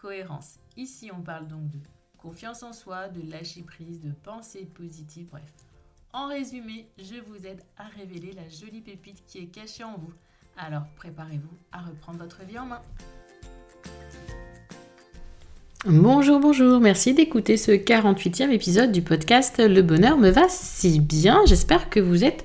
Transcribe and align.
cohérence. 0.00 0.54
Ici, 0.76 1.10
on 1.16 1.20
parle 1.20 1.46
donc 1.46 1.68
de 1.68 1.78
confiance 2.18 2.62
en 2.62 2.72
soi, 2.72 3.08
de 3.08 3.30
lâcher 3.30 3.62
prise, 3.62 4.00
de 4.00 4.12
pensée 4.22 4.68
positive, 4.74 5.26
bref. 5.30 5.52
En 6.12 6.28
résumé, 6.28 6.88
je 6.98 7.20
vous 7.20 7.46
aide 7.46 7.62
à 7.76 7.84
révéler 7.84 8.32
la 8.32 8.48
jolie 8.48 8.80
pépite 8.80 9.22
qui 9.26 9.38
est 9.38 9.46
cachée 9.46 9.84
en 9.84 9.96
vous. 9.96 10.12
Alors 10.56 10.84
préparez-vous 10.96 11.56
à 11.72 11.82
reprendre 11.82 12.18
votre 12.18 12.42
vie 12.44 12.58
en 12.58 12.66
main. 12.66 12.82
Bonjour, 15.86 16.40
bonjour, 16.40 16.80
merci 16.80 17.14
d'écouter 17.14 17.56
ce 17.56 17.70
48e 17.70 18.50
épisode 18.50 18.92
du 18.92 19.00
podcast 19.00 19.58
Le 19.58 19.80
bonheur 19.80 20.18
me 20.18 20.28
va 20.28 20.48
si 20.48 21.00
bien. 21.00 21.40
J'espère 21.46 21.88
que 21.88 22.00
vous 22.00 22.24
êtes 22.24 22.44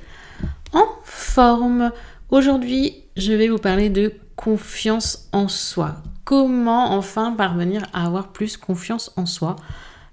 en 0.71 0.87
forme. 1.03 1.91
Aujourd'hui, 2.29 3.03
je 3.17 3.33
vais 3.33 3.49
vous 3.49 3.57
parler 3.57 3.89
de 3.89 4.13
confiance 4.35 5.29
en 5.31 5.47
soi. 5.47 5.95
Comment 6.23 6.91
enfin 6.91 7.31
parvenir 7.31 7.83
à 7.93 8.05
avoir 8.05 8.29
plus 8.29 8.57
confiance 8.57 9.11
en 9.15 9.25
soi? 9.25 9.55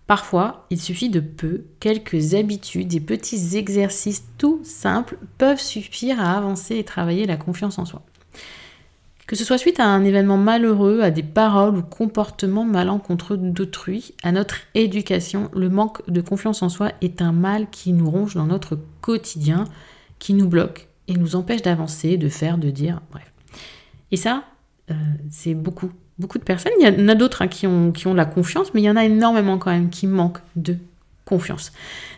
Parfois, 0.06 0.66
il 0.70 0.80
suffit 0.80 1.08
de 1.08 1.20
peu, 1.20 1.64
quelques 1.80 2.34
habitudes, 2.34 2.88
des 2.88 3.00
petits 3.00 3.56
exercices 3.56 4.24
tout 4.36 4.60
simples 4.62 5.16
peuvent 5.38 5.60
suffire 5.60 6.20
à 6.20 6.36
avancer 6.36 6.76
et 6.76 6.84
travailler 6.84 7.26
la 7.26 7.36
confiance 7.36 7.78
en 7.78 7.84
soi. 7.84 8.02
Que 9.26 9.36
ce 9.36 9.44
soit 9.44 9.56
suite 9.56 9.80
à 9.80 9.86
un 9.86 10.04
événement 10.04 10.36
malheureux, 10.36 11.00
à 11.00 11.10
des 11.10 11.22
paroles 11.22 11.78
ou 11.78 11.82
comportements 11.82 12.64
malencontreux 12.64 13.38
d'autrui, 13.38 14.14
à 14.22 14.32
notre 14.32 14.56
éducation, 14.74 15.50
le 15.54 15.70
manque 15.70 16.06
de 16.10 16.20
confiance 16.20 16.62
en 16.62 16.68
soi 16.68 16.90
est 17.00 17.22
un 17.22 17.32
mal 17.32 17.70
qui 17.70 17.94
nous 17.94 18.10
ronge 18.10 18.34
dans 18.34 18.46
notre 18.46 18.78
quotidien, 19.00 19.64
qui 20.18 20.34
nous 20.34 20.48
bloque 20.48 20.88
et 21.08 21.14
nous 21.14 21.36
empêche 21.36 21.62
d'avancer, 21.62 22.18
de 22.18 22.28
faire, 22.28 22.58
de 22.58 22.68
dire, 22.68 23.00
bref. 23.10 23.31
Et 24.12 24.16
ça, 24.16 24.44
euh, 24.90 24.94
c'est 25.30 25.54
beaucoup, 25.54 25.90
beaucoup 26.18 26.38
de 26.38 26.44
personnes. 26.44 26.72
Il 26.78 26.86
y 26.86 27.02
en 27.02 27.08
a 27.08 27.14
d'autres 27.14 27.42
hein, 27.42 27.48
qui, 27.48 27.66
ont, 27.66 27.90
qui 27.90 28.04
la 28.12 28.24
confiance, 28.24 28.72
mais 28.74 28.82
il 28.82 28.84
y 28.84 28.90
en 28.90 28.96
a 28.96 29.04
énormément 29.04 29.58
quand 29.58 29.72
même 29.72 29.90
qui 29.90 30.06
manquent 30.06 30.42
de 30.54 30.76
confiance. 31.24 31.72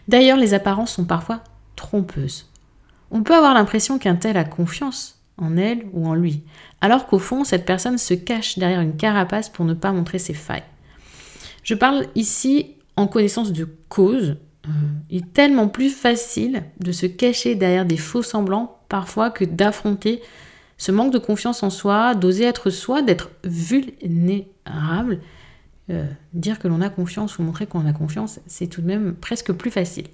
D'ailleurs, 0.09 0.37
les 0.37 0.53
apparences 0.53 0.93
sont 0.93 1.05
parfois 1.05 1.43
trompeuses. 1.77 2.51
On 3.11 3.23
peut 3.23 3.35
avoir 3.35 3.55
l'impression 3.55 3.99
qu'un 3.99 4.17
tel 4.17 4.37
a 4.37 4.45
confiance, 4.45 5.21
en 5.39 5.57
elle 5.57 5.85
ou 5.93 6.07
en 6.07 6.15
lui, 6.15 6.43
alors 6.81 7.07
qu'au 7.07 7.19
fond, 7.19 7.45
cette 7.45 7.65
personne 7.65 7.99
se 7.99 8.15
cache 8.15 8.59
derrière 8.59 8.81
une 8.81 8.97
carapace 8.97 9.49
pour 9.49 9.65
ne 9.65 9.75
pas 9.75 9.93
montrer 9.93 10.19
ses 10.19 10.35
failles. 10.35 10.65
Je 11.63 11.75
parle 11.75 12.07
ici 12.15 12.75
en 12.97 13.07
connaissance 13.07 13.53
de 13.53 13.69
cause. 13.89 14.37
Euh, 14.67 14.71
il 15.11 15.19
est 15.19 15.33
tellement 15.33 15.69
plus 15.69 15.91
facile 15.91 16.65
de 16.81 16.93
se 16.93 17.07
cacher 17.07 17.55
derrière 17.55 17.85
des 17.85 17.97
faux 17.97 18.23
semblants 18.23 18.79
parfois 18.89 19.31
que 19.31 19.45
d'affronter 19.45 20.23
ce 20.79 20.93
manque 20.93 21.13
de 21.13 21.19
confiance 21.19 21.63
en 21.63 21.71
soi, 21.71 22.15
d'oser 22.15 22.45
être 22.45 22.71
soi, 22.71 23.03
d'être 23.03 23.31
vulnérable. 23.45 25.21
Euh, 25.91 26.07
dire 26.33 26.59
que 26.59 26.67
l'on 26.67 26.81
a 26.81 26.89
confiance 26.89 27.39
ou 27.39 27.43
montrer 27.43 27.67
qu'on 27.67 27.87
a 27.87 27.93
confiance, 27.93 28.41
c'est 28.47 28.67
tout 28.69 28.81
de 28.81 28.87
même 28.87 29.15
presque 29.15 29.53
plus 29.53 29.71
facile. 29.71 30.07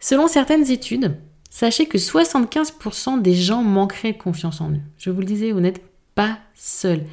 Selon 0.00 0.28
certaines 0.28 0.70
études, 0.70 1.14
Sachez 1.50 1.86
que 1.86 1.98
75% 1.98 3.22
des 3.22 3.34
gens 3.34 3.62
manqueraient 3.62 4.12
de 4.12 4.18
confiance 4.18 4.60
en 4.60 4.70
eux. 4.70 4.80
Je 4.98 5.10
vous 5.10 5.20
le 5.20 5.26
disais, 5.26 5.52
vous 5.52 5.60
n'êtes 5.60 5.82
pas 6.14 6.38
seul. 6.54 7.04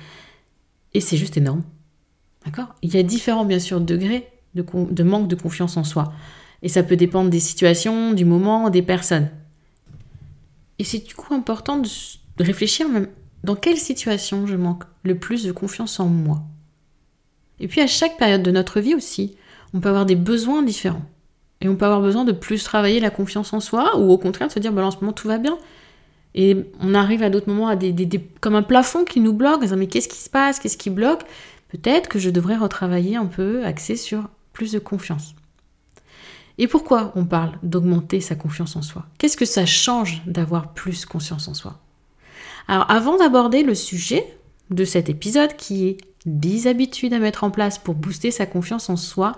Et 0.93 0.99
c'est 0.99 1.17
juste 1.17 1.37
énorme. 1.37 1.63
D'accord? 2.43 2.75
Il 2.81 2.93
y 2.93 2.97
a 2.97 3.03
différents, 3.03 3.45
bien 3.45 3.59
sûr, 3.59 3.79
degrés 3.79 4.27
de, 4.53 4.63
de 4.91 5.03
manque 5.03 5.27
de 5.27 5.35
confiance 5.35 5.77
en 5.77 5.83
soi. 5.83 6.13
Et 6.61 6.69
ça 6.69 6.83
peut 6.83 6.97
dépendre 6.97 7.29
des 7.29 7.39
situations, 7.39 8.11
du 8.11 8.25
moment, 8.25 8.69
des 8.69 8.81
personnes. 8.81 9.29
Et 10.79 10.83
c'est 10.83 10.99
du 10.99 11.15
coup 11.15 11.33
important 11.33 11.77
de, 11.77 11.87
de 12.37 12.43
réfléchir 12.43 12.89
même 12.89 13.07
dans 13.43 13.55
quelle 13.55 13.77
situation 13.77 14.47
je 14.47 14.55
manque 14.55 14.83
le 15.03 15.15
plus 15.15 15.43
de 15.43 15.51
confiance 15.51 15.99
en 15.99 16.07
moi. 16.07 16.41
Et 17.59 17.67
puis 17.67 17.81
à 17.81 17.87
chaque 17.87 18.17
période 18.17 18.43
de 18.43 18.51
notre 18.51 18.79
vie 18.79 18.95
aussi, 18.95 19.35
on 19.73 19.79
peut 19.79 19.89
avoir 19.89 20.05
des 20.05 20.15
besoins 20.15 20.63
différents. 20.63 21.05
Et 21.61 21.69
on 21.69 21.75
peut 21.75 21.85
avoir 21.85 22.01
besoin 22.01 22.25
de 22.25 22.31
plus 22.31 22.63
travailler 22.63 22.99
la 22.99 23.09
confiance 23.09 23.53
en 23.53 23.59
soi, 23.59 23.97
ou 23.97 24.11
au 24.11 24.17
contraire 24.17 24.49
de 24.49 24.53
se 24.53 24.59
dire, 24.59 24.73
bah, 24.73 24.85
en 24.85 24.91
ce 24.91 24.97
moment 24.97 25.13
tout 25.13 25.27
va 25.27 25.37
bien. 25.37 25.57
Et 26.33 26.57
on 26.81 26.93
arrive 26.93 27.23
à 27.23 27.29
d'autres 27.29 27.47
moments 27.49 27.69
à 27.69 27.77
des, 27.77 27.93
comme 28.41 28.55
un 28.55 28.63
plafond 28.63 29.05
qui 29.05 29.21
nous 29.21 29.33
bloque, 29.33 29.61
disant, 29.61 29.77
mais 29.77 29.87
qu'est-ce 29.87 30.09
qui 30.09 30.17
se 30.17 30.29
passe, 30.29 30.59
qu'est-ce 30.59 30.77
qui 30.77 30.89
bloque? 30.89 31.23
Peut-être 31.69 32.09
que 32.09 32.19
je 32.19 32.29
devrais 32.29 32.57
retravailler 32.57 33.15
un 33.15 33.25
peu, 33.25 33.65
axer 33.65 33.95
sur 33.95 34.27
plus 34.51 34.71
de 34.71 34.79
confiance. 34.79 35.33
Et 36.57 36.67
pourquoi 36.67 37.11
on 37.15 37.25
parle 37.25 37.57
d'augmenter 37.63 38.21
sa 38.21 38.35
confiance 38.35 38.75
en 38.75 38.81
soi? 38.81 39.05
Qu'est-ce 39.17 39.37
que 39.37 39.45
ça 39.45 39.65
change 39.65 40.21
d'avoir 40.25 40.73
plus 40.73 41.05
confiance 41.05 41.47
en 41.47 41.53
soi? 41.53 41.79
Alors 42.67 42.89
avant 42.89 43.17
d'aborder 43.17 43.63
le 43.63 43.75
sujet 43.75 44.25
de 44.69 44.85
cet 44.85 45.09
épisode 45.09 45.55
qui 45.55 45.87
est 45.87 45.97
10 46.25 46.67
habitudes 46.67 47.13
à 47.13 47.19
mettre 47.19 47.43
en 47.43 47.51
place 47.51 47.77
pour 47.77 47.93
booster 47.93 48.31
sa 48.31 48.45
confiance 48.45 48.89
en 48.89 48.95
soi, 48.95 49.33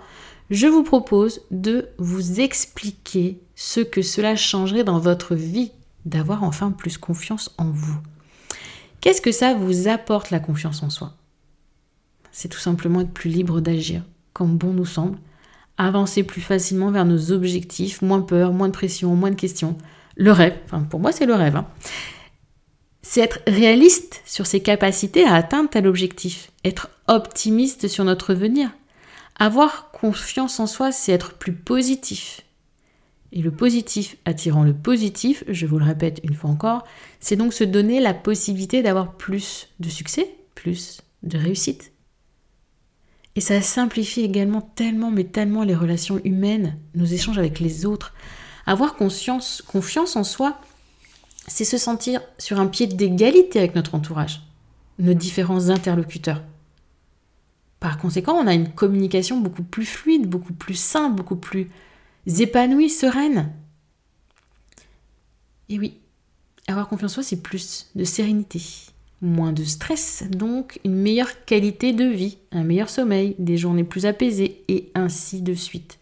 je 0.49 0.67
vous 0.67 0.83
propose 0.83 1.41
de 1.51 1.89
vous 1.97 2.39
expliquer 2.39 3.39
ce 3.55 3.81
que 3.81 4.01
cela 4.01 4.35
changerait 4.35 4.85
dans 4.85 4.99
votre 4.99 5.35
vie 5.35 5.71
d'avoir 6.05 6.43
enfin 6.43 6.71
plus 6.71 6.97
confiance 6.97 7.53
en 7.57 7.69
vous. 7.69 7.97
Qu'est-ce 9.01 9.21
que 9.21 9.33
ça 9.33 9.53
vous 9.53 9.89
apporte 9.89 10.31
la 10.31 10.39
confiance 10.39 10.81
en 10.83 10.89
soi? 10.89 11.13
C'est 12.31 12.47
tout 12.47 12.59
simplement 12.59 13.01
être 13.01 13.11
plus 13.11 13.29
libre 13.29 13.59
d'agir 13.59 14.03
comme 14.31 14.55
bon 14.57 14.71
nous 14.71 14.85
semble, 14.85 15.17
avancer 15.79 16.21
plus 16.21 16.41
facilement 16.41 16.91
vers 16.91 17.05
nos 17.05 17.31
objectifs, 17.31 18.03
moins 18.03 18.21
peur, 18.21 18.53
moins 18.53 18.67
de 18.67 18.73
pression, 18.73 19.15
moins 19.15 19.31
de 19.31 19.35
questions. 19.35 19.75
Le 20.15 20.31
rêve, 20.31 20.55
enfin 20.65 20.83
pour 20.83 20.99
moi 20.99 21.11
c'est 21.11 21.25
le 21.25 21.33
rêve. 21.33 21.55
Hein. 21.55 21.65
C'est 23.17 23.23
être 23.23 23.39
réaliste 23.47 24.21
sur 24.27 24.45
ses 24.45 24.59
capacités 24.59 25.25
à 25.25 25.33
atteindre 25.33 25.71
tel 25.71 25.87
objectif, 25.87 26.51
être 26.63 26.91
optimiste 27.07 27.87
sur 27.87 28.03
notre 28.03 28.35
venir, 28.35 28.69
avoir 29.39 29.89
confiance 29.89 30.59
en 30.59 30.67
soi, 30.67 30.91
c'est 30.91 31.13
être 31.13 31.33
plus 31.33 31.53
positif. 31.53 32.41
Et 33.31 33.41
le 33.41 33.49
positif 33.49 34.17
attirant 34.25 34.61
le 34.61 34.75
positif, 34.75 35.43
je 35.47 35.65
vous 35.65 35.79
le 35.79 35.85
répète 35.85 36.19
une 36.23 36.35
fois 36.35 36.51
encore, 36.51 36.83
c'est 37.19 37.35
donc 37.35 37.53
se 37.53 37.63
donner 37.63 38.01
la 38.01 38.13
possibilité 38.13 38.83
d'avoir 38.83 39.13
plus 39.13 39.69
de 39.79 39.89
succès, 39.89 40.35
plus 40.53 41.01
de 41.23 41.39
réussite. 41.39 41.93
Et 43.35 43.41
ça 43.41 43.63
simplifie 43.63 44.21
également 44.21 44.61
tellement, 44.61 45.09
mais 45.09 45.23
tellement 45.23 45.63
les 45.63 45.73
relations 45.73 46.21
humaines, 46.23 46.77
nos 46.93 47.05
échanges 47.05 47.39
avec 47.39 47.59
les 47.61 47.87
autres. 47.87 48.13
Avoir 48.67 48.95
confiance 48.95 49.63
en 50.15 50.23
soi, 50.23 50.61
c'est 51.47 51.65
se 51.65 51.77
sentir 51.77 52.21
sur 52.37 52.59
un 52.59 52.67
pied 52.67 52.87
d'égalité 52.87 53.59
avec 53.59 53.75
notre 53.75 53.95
entourage, 53.95 54.41
nos 54.99 55.13
différents 55.13 55.69
interlocuteurs. 55.69 56.43
Par 57.79 57.97
conséquent, 57.97 58.33
on 58.33 58.47
a 58.47 58.53
une 58.53 58.71
communication 58.71 59.39
beaucoup 59.39 59.63
plus 59.63 59.85
fluide, 59.85 60.27
beaucoup 60.27 60.53
plus 60.53 60.75
simple, 60.75 61.15
beaucoup 61.15 61.35
plus 61.35 61.69
épanouie, 62.25 62.89
sereine. 62.89 63.51
Et 65.69 65.79
oui, 65.79 65.95
avoir 66.67 66.87
confiance 66.87 67.11
en 67.11 67.15
soi, 67.15 67.23
c'est 67.23 67.41
plus 67.41 67.89
de 67.95 68.03
sérénité, 68.03 68.61
moins 69.21 69.53
de 69.53 69.63
stress, 69.63 70.23
donc 70.29 70.79
une 70.83 70.95
meilleure 70.95 71.45
qualité 71.45 71.93
de 71.93 72.05
vie, 72.05 72.37
un 72.51 72.63
meilleur 72.63 72.89
sommeil, 72.89 73.35
des 73.39 73.57
journées 73.57 73.83
plus 73.83 74.05
apaisées, 74.05 74.63
et 74.67 74.91
ainsi 74.95 75.41
de 75.41 75.53
suite. 75.53 75.99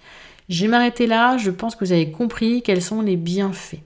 Je 0.49 0.63
vais 0.63 0.71
m'arrêter 0.71 1.07
là, 1.07 1.37
je 1.37 1.51
pense 1.51 1.75
que 1.75 1.83
vous 1.83 1.91
avez 1.91 2.11
compris 2.11 2.61
quels 2.61 2.81
sont 2.81 3.01
les 3.01 3.17
bienfaits. 3.17 3.81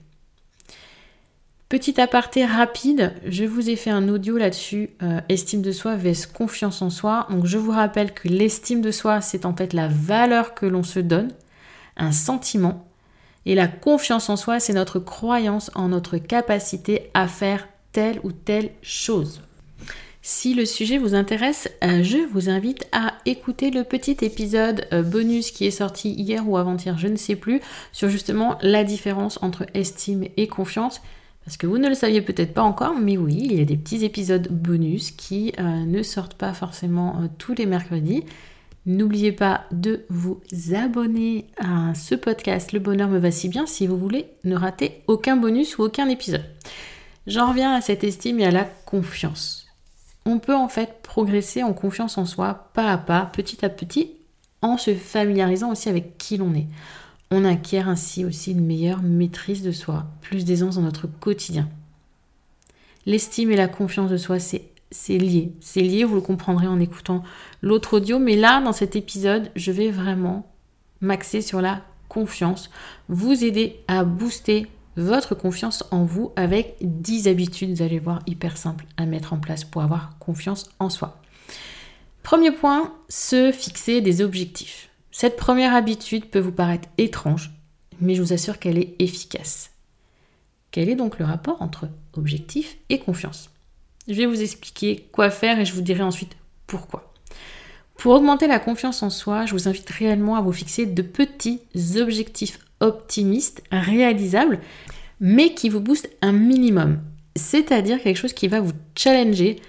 Petit 1.70 2.00
aparté 2.00 2.44
rapide, 2.44 3.12
je 3.24 3.44
vous 3.44 3.70
ai 3.70 3.76
fait 3.76 3.90
un 3.90 4.08
audio 4.08 4.36
là-dessus, 4.36 4.90
euh, 5.04 5.20
estime 5.28 5.62
de 5.62 5.70
soi 5.70 5.94
vs 5.94 6.26
confiance 6.26 6.82
en 6.82 6.90
soi. 6.90 7.28
Donc 7.30 7.46
je 7.46 7.58
vous 7.58 7.70
rappelle 7.70 8.12
que 8.12 8.26
l'estime 8.26 8.80
de 8.80 8.90
soi, 8.90 9.20
c'est 9.20 9.46
en 9.46 9.54
fait 9.54 9.72
la 9.72 9.86
valeur 9.86 10.54
que 10.54 10.66
l'on 10.66 10.82
se 10.82 10.98
donne, 10.98 11.30
un 11.96 12.10
sentiment. 12.10 12.88
Et 13.46 13.54
la 13.54 13.68
confiance 13.68 14.28
en 14.30 14.36
soi, 14.36 14.58
c'est 14.58 14.72
notre 14.72 14.98
croyance 14.98 15.70
en 15.76 15.90
notre 15.90 16.18
capacité 16.18 17.08
à 17.14 17.28
faire 17.28 17.68
telle 17.92 18.18
ou 18.24 18.32
telle 18.32 18.72
chose. 18.82 19.40
Si 20.22 20.54
le 20.54 20.66
sujet 20.66 20.98
vous 20.98 21.14
intéresse, 21.14 21.70
euh, 21.84 22.02
je 22.02 22.18
vous 22.32 22.50
invite 22.50 22.88
à 22.90 23.14
écouter 23.26 23.70
le 23.70 23.84
petit 23.84 24.16
épisode 24.22 24.88
euh, 24.92 25.04
bonus 25.04 25.52
qui 25.52 25.66
est 25.66 25.70
sorti 25.70 26.10
hier 26.10 26.48
ou 26.48 26.56
avant-hier, 26.56 26.98
je 26.98 27.06
ne 27.06 27.16
sais 27.16 27.36
plus, 27.36 27.60
sur 27.92 28.08
justement 28.08 28.58
la 28.60 28.82
différence 28.82 29.38
entre 29.40 29.66
estime 29.72 30.24
et 30.36 30.48
confiance 30.48 31.00
Parce 31.44 31.56
que 31.56 31.66
vous 31.66 31.78
ne 31.78 31.88
le 31.88 31.94
saviez 31.94 32.20
peut-être 32.20 32.54
pas 32.54 32.62
encore, 32.62 32.94
mais 32.94 33.16
oui, 33.16 33.40
il 33.42 33.58
y 33.58 33.60
a 33.60 33.64
des 33.64 33.76
petits 33.76 34.04
épisodes 34.04 34.48
bonus 34.50 35.10
qui 35.10 35.52
euh, 35.58 35.84
ne 35.84 36.02
sortent 36.02 36.34
pas 36.34 36.52
forcément 36.52 37.20
euh, 37.20 37.26
tous 37.38 37.54
les 37.54 37.66
mercredis. 37.66 38.24
N'oubliez 38.86 39.32
pas 39.32 39.64
de 39.72 40.04
vous 40.08 40.40
abonner 40.74 41.46
à 41.58 41.94
ce 41.94 42.14
podcast 42.14 42.72
Le 42.72 42.78
bonheur 42.78 43.08
me 43.08 43.18
va 43.18 43.30
si 43.30 43.48
bien 43.48 43.66
si 43.66 43.86
vous 43.86 43.98
voulez 43.98 44.26
ne 44.44 44.54
rater 44.54 45.02
aucun 45.06 45.36
bonus 45.36 45.76
ou 45.78 45.82
aucun 45.82 46.08
épisode. 46.08 46.44
J'en 47.26 47.50
reviens 47.50 47.74
à 47.74 47.80
cette 47.80 48.04
estime 48.04 48.40
et 48.40 48.46
à 48.46 48.50
la 48.50 48.64
confiance. 48.64 49.66
On 50.24 50.38
peut 50.38 50.54
en 50.54 50.68
fait 50.68 51.02
progresser 51.02 51.62
en 51.62 51.72
confiance 51.72 52.16
en 52.16 52.26
soi, 52.26 52.70
pas 52.74 52.90
à 52.90 52.98
pas, 52.98 53.30
petit 53.32 53.64
à 53.64 53.68
petit, 53.68 54.12
en 54.62 54.76
se 54.76 54.94
familiarisant 54.94 55.70
aussi 55.72 55.88
avec 55.88 56.16
qui 56.18 56.36
l'on 56.36 56.54
est. 56.54 56.66
On 57.30 57.44
acquiert 57.44 57.88
ainsi 57.88 58.24
aussi 58.24 58.50
une 58.52 58.66
meilleure 58.66 59.02
maîtrise 59.02 59.62
de 59.62 59.70
soi, 59.70 60.06
plus 60.20 60.44
d'aisance 60.44 60.74
dans 60.74 60.82
notre 60.82 61.06
quotidien. 61.06 61.68
L'estime 63.06 63.52
et 63.52 63.56
la 63.56 63.68
confiance 63.68 64.10
de 64.10 64.16
soi, 64.16 64.38
c'est 64.40 64.72
lié. 65.08 65.52
C'est 65.60 65.80
lié, 65.80 66.02
vous 66.02 66.16
le 66.16 66.20
comprendrez 66.20 66.66
en 66.66 66.80
écoutant 66.80 67.22
l'autre 67.62 67.98
audio. 67.98 68.18
Mais 68.18 68.34
là, 68.34 68.60
dans 68.60 68.72
cet 68.72 68.96
épisode, 68.96 69.50
je 69.54 69.70
vais 69.70 69.90
vraiment 69.90 70.52
m'axer 71.00 71.40
sur 71.40 71.60
la 71.60 71.82
confiance, 72.08 72.68
vous 73.08 73.44
aider 73.44 73.80
à 73.86 74.02
booster 74.02 74.66
votre 74.96 75.36
confiance 75.36 75.84
en 75.92 76.04
vous 76.04 76.32
avec 76.34 76.76
10 76.80 77.28
habitudes, 77.28 77.76
vous 77.76 77.82
allez 77.82 78.00
voir, 78.00 78.20
hyper 78.26 78.56
simples 78.56 78.84
à 78.96 79.06
mettre 79.06 79.32
en 79.32 79.38
place 79.38 79.64
pour 79.64 79.82
avoir 79.82 80.18
confiance 80.18 80.68
en 80.80 80.90
soi. 80.90 81.20
Premier 82.24 82.50
point, 82.50 82.92
se 83.08 83.52
fixer 83.52 84.00
des 84.00 84.20
objectifs. 84.20 84.89
Cette 85.10 85.36
première 85.36 85.74
habitude 85.74 86.26
peut 86.26 86.38
vous 86.38 86.52
paraître 86.52 86.88
étrange, 86.98 87.50
mais 88.00 88.14
je 88.14 88.22
vous 88.22 88.32
assure 88.32 88.58
qu'elle 88.58 88.78
est 88.78 88.94
efficace. 88.98 89.70
Quel 90.70 90.88
est 90.88 90.94
donc 90.94 91.18
le 91.18 91.24
rapport 91.24 91.60
entre 91.62 91.88
objectif 92.12 92.76
et 92.88 92.98
confiance? 93.00 93.50
Je 94.08 94.14
vais 94.14 94.26
vous 94.26 94.40
expliquer 94.40 95.08
quoi 95.12 95.30
faire 95.30 95.58
et 95.58 95.64
je 95.64 95.74
vous 95.74 95.82
dirai 95.82 96.02
ensuite 96.02 96.36
pourquoi. 96.66 97.12
Pour 97.96 98.14
augmenter 98.14 98.46
la 98.46 98.60
confiance 98.60 99.02
en 99.02 99.10
soi, 99.10 99.46
je 99.46 99.52
vous 99.52 99.68
invite 99.68 99.90
réellement 99.90 100.36
à 100.36 100.40
vous 100.40 100.52
fixer 100.52 100.86
de 100.86 101.02
petits 101.02 101.60
objectifs 101.96 102.58
optimistes, 102.80 103.62
réalisables, 103.70 104.60
mais 105.20 105.54
qui 105.54 105.68
vous 105.68 105.80
boostent 105.80 106.08
un 106.22 106.32
minimum. 106.32 107.00
C'est-à-dire 107.36 108.02
quelque 108.02 108.16
chose 108.16 108.32
qui 108.32 108.48
va 108.48 108.60
vous 108.60 108.72
challenger 108.96 109.60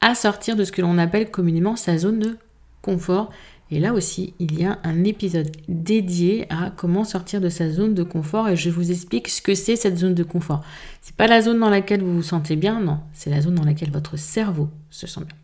à 0.00 0.14
sortir 0.14 0.56
de 0.56 0.64
ce 0.64 0.72
que 0.72 0.82
l'on 0.82 0.98
appelle 0.98 1.30
communément 1.30 1.74
sa 1.74 1.98
zone 1.98 2.20
de 2.20 2.38
confort. 2.80 3.30
Et 3.72 3.78
là 3.78 3.92
aussi, 3.92 4.34
il 4.40 4.58
y 4.58 4.64
a 4.64 4.78
un 4.82 5.04
épisode 5.04 5.52
dédié 5.68 6.46
à 6.50 6.72
comment 6.76 7.04
sortir 7.04 7.40
de 7.40 7.48
sa 7.48 7.70
zone 7.70 7.94
de 7.94 8.02
confort 8.02 8.48
et 8.48 8.56
je 8.56 8.68
vous 8.68 8.90
explique 8.90 9.28
ce 9.28 9.40
que 9.40 9.54
c'est 9.54 9.76
cette 9.76 9.98
zone 9.98 10.14
de 10.14 10.24
confort. 10.24 10.64
C'est 11.02 11.14
pas 11.14 11.28
la 11.28 11.40
zone 11.40 11.60
dans 11.60 11.70
laquelle 11.70 12.02
vous 12.02 12.16
vous 12.16 12.22
sentez 12.22 12.56
bien, 12.56 12.80
non, 12.80 12.98
c'est 13.12 13.30
la 13.30 13.40
zone 13.40 13.54
dans 13.54 13.64
laquelle 13.64 13.92
votre 13.92 14.18
cerveau 14.18 14.68
se 14.90 15.06
sent 15.06 15.20
bien. 15.20 15.36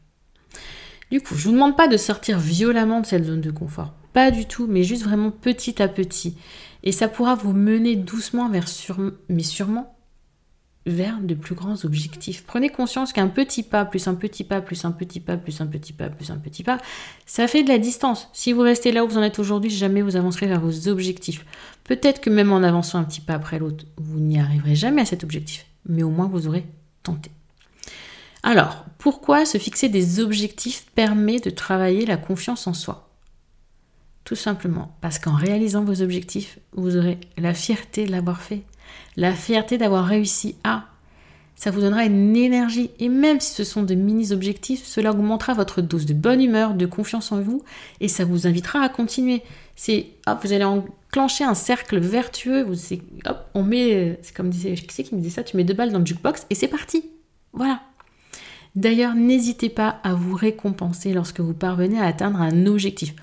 Du 1.13 1.21
coup, 1.21 1.37
je 1.37 1.45
vous 1.45 1.53
demande 1.55 1.77
pas 1.77 1.87
de 1.87 1.97
sortir 1.97 2.41
violemment 2.41 3.01
de 3.01 3.07
cette 3.07 3.25
zone 3.25 3.41
de 3.41 3.53
confort, 3.53 3.95
pas 4.13 4.33
du 4.33 4.47
tout, 4.47 4.67
mais 4.67 4.83
juste 4.83 5.05
vraiment 5.05 5.31
petit 5.31 5.81
à 5.81 5.87
petit. 5.87 6.37
Et 6.83 6.91
ça 6.91 7.07
pourra 7.07 7.37
vous 7.37 7.53
mener 7.53 7.95
doucement 7.95 8.49
vers 8.49 8.67
mais 9.29 9.45
sûrement 9.45 9.96
vers 10.87 11.19
de 11.21 11.35
plus 11.35 11.55
grands 11.55 11.85
objectifs. 11.85 12.45
Prenez 12.47 12.69
conscience 12.69 13.13
qu'un 13.13 13.27
petit 13.27 13.63
pas, 13.65 13.85
plus 13.85 14.07
un 14.07 14.15
petit 14.15 14.45
pas, 14.45 14.61
plus 14.61 14.85
un 14.85 14.93
petit 14.93 15.21
pas, 15.21 15.37
plus 15.37 15.61
un 15.61 15.67
petit 15.67 15.93
pas, 15.93 16.09
plus 16.09 16.31
un 16.31 16.37
petit 16.37 16.63
pas, 16.63 16.79
ça 17.27 17.49
fait 17.49 17.65
de 17.65 17.69
la 17.69 17.79
distance. 17.79 18.29
Si 18.33 18.53
vous 18.53 18.63
restez 18.63 18.93
là 18.93 19.05
où 19.05 19.09
vous 19.09 19.19
en 19.19 19.23
êtes 19.23 19.41
aujourd'hui, 19.41 19.71
jamais 19.71 20.01
vous 20.01 20.17
avancerez 20.17 20.47
vers 20.47 20.61
vos 20.61 20.89
objectifs. 20.89 21.45
Peut-être 21.85 22.21
que 22.21 22.31
même 22.31 22.53
en 22.53 22.63
avançant 22.63 22.99
un 22.99 23.05
petit 23.05 23.21
pas 23.21 23.35
après 23.35 23.59
l'autre, 23.59 23.85
vous 23.97 24.21
n'y 24.21 24.39
arriverez 24.39 24.77
jamais 24.77 25.03
à 25.03 25.07
cet 25.07 25.25
objectif, 25.25 25.67
mais 25.87 26.05
au 26.05 26.11
moins 26.11 26.29
vous 26.29 26.47
aurez 26.47 26.65
tenté. 27.03 27.31
Alors, 28.45 28.85
pourquoi 28.99 29.45
se 29.45 29.59
fixer 29.59 29.89
des 29.89 30.21
objectifs 30.21 30.87
permet 30.95 31.41
de 31.41 31.51
travailler 31.51 32.07
la 32.07 32.17
confiance 32.17 32.69
en 32.69 32.75
soi? 32.75 33.11
Tout 34.23 34.37
simplement 34.37 34.97
parce 35.01 35.19
qu'en 35.19 35.35
réalisant 35.35 35.85
vos 35.85 36.01
objectifs, 36.01 36.59
vous 36.73 36.97
aurez 36.97 37.19
la 37.39 37.55
fierté 37.55 38.07
de 38.07 38.13
l'avoir 38.13 38.41
fait 38.41 38.63
la 39.17 39.33
fierté 39.33 39.79
d'avoir 39.79 40.05
réussi 40.05 40.57
à. 40.65 40.85
Ça 41.55 41.71
vous 41.71 41.81
donnera 41.81 42.05
une 42.05 42.37
énergie. 42.37 42.91
Et 42.99 43.09
même 43.09 43.41
si 43.41 43.53
ce 43.55 43.65
sont 43.65 43.83
de 43.83 43.95
mini-objectifs, 43.95 44.85
cela 44.85 45.11
augmentera 45.11 45.55
votre 45.55 45.81
dose 45.81 46.05
de 46.05 46.13
bonne 46.13 46.43
humeur, 46.43 46.75
de 46.75 46.85
confiance 46.85 47.33
en 47.33 47.41
vous, 47.41 47.65
et 48.01 48.09
ça 48.09 48.27
vous 48.27 48.47
invitera 48.47 48.81
à 48.81 48.91
continuer. 48.91 49.43
C'est, 49.75 50.07
vous 50.43 50.53
allez 50.53 50.65
enclencher 50.65 51.45
un 51.45 51.55
cercle 51.55 51.99
vertueux. 51.99 52.63
Vous, 52.63 52.77
hop, 53.25 53.47
on 53.55 53.63
met, 53.63 54.19
c'est 54.23 54.37
comme 54.37 54.51
disait, 54.51 54.75
qui 54.75 54.95
c'est 54.95 55.03
qui 55.03 55.15
me 55.15 55.21
disait 55.21 55.37
ça, 55.37 55.45
tu 55.45 55.57
mets 55.57 55.65
deux 55.65 55.75
balles 55.75 55.93
dans 55.93 55.99
le 55.99 56.07
jukebox 56.07 56.47
et 56.51 56.55
c'est 56.55 56.69
parti. 56.69 57.05
Voilà. 57.55 57.81
D'ailleurs, 58.75 59.15
n'hésitez 59.15 59.71
pas 59.71 60.01
à 60.05 60.13
vous 60.13 60.35
récompenser 60.35 61.15
lorsque 61.15 61.41
vous 61.41 61.55
parvenez 61.55 61.99
à 61.99 62.05
atteindre 62.05 62.43
un 62.43 62.67
objectif. 62.67 63.15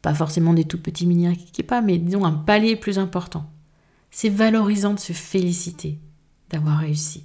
Pas 0.00 0.14
forcément 0.14 0.54
des 0.54 0.64
tout 0.64 0.80
petits 0.80 1.06
mini 1.06 1.28
pas, 1.66 1.82
mais 1.82 1.98
disons 1.98 2.24
un 2.24 2.32
palier 2.32 2.76
plus 2.76 2.98
important. 2.98 3.44
C'est 4.16 4.28
valorisant 4.28 4.94
de 4.94 5.00
se 5.00 5.12
féliciter 5.12 5.98
d'avoir 6.48 6.78
réussi 6.78 7.24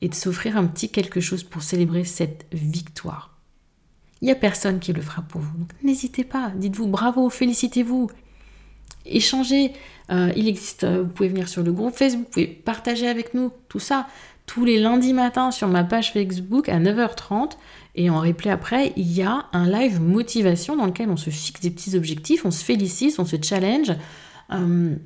et 0.00 0.08
de 0.08 0.14
s'offrir 0.14 0.56
un 0.56 0.64
petit 0.64 0.88
quelque 0.88 1.20
chose 1.20 1.44
pour 1.44 1.62
célébrer 1.62 2.04
cette 2.04 2.46
victoire. 2.50 3.36
Il 4.22 4.24
n'y 4.24 4.30
a 4.30 4.34
personne 4.34 4.80
qui 4.80 4.94
le 4.94 5.02
fera 5.02 5.20
pour 5.20 5.42
vous. 5.42 5.58
Donc 5.58 5.68
n'hésitez 5.82 6.24
pas, 6.24 6.50
dites-vous 6.56 6.86
bravo, 6.86 7.28
félicitez-vous. 7.28 8.10
Échangez, 9.04 9.72
euh, 10.10 10.32
il 10.34 10.48
existe, 10.48 10.84
euh, 10.84 11.02
vous 11.02 11.10
pouvez 11.10 11.28
venir 11.28 11.46
sur 11.46 11.62
le 11.62 11.74
groupe 11.74 11.94
Facebook, 11.94 12.24
vous 12.24 12.30
pouvez 12.30 12.46
partager 12.46 13.06
avec 13.06 13.34
nous 13.34 13.52
tout 13.68 13.78
ça 13.78 14.06
tous 14.46 14.64
les 14.64 14.80
lundis 14.80 15.12
matins 15.12 15.50
sur 15.50 15.68
ma 15.68 15.84
page 15.84 16.14
Facebook 16.14 16.70
à 16.70 16.80
9h30 16.80 17.52
et 17.96 18.08
en 18.08 18.20
replay 18.20 18.50
après, 18.50 18.94
il 18.96 19.12
y 19.12 19.20
a 19.20 19.44
un 19.52 19.68
live 19.68 20.00
motivation 20.00 20.74
dans 20.74 20.86
lequel 20.86 21.10
on 21.10 21.18
se 21.18 21.28
fixe 21.28 21.60
des 21.60 21.70
petits 21.70 21.94
objectifs, 21.94 22.46
on 22.46 22.50
se 22.50 22.64
félicite, 22.64 23.18
on 23.18 23.26
se 23.26 23.36
challenge. 23.42 23.92
Euh, 24.52 24.96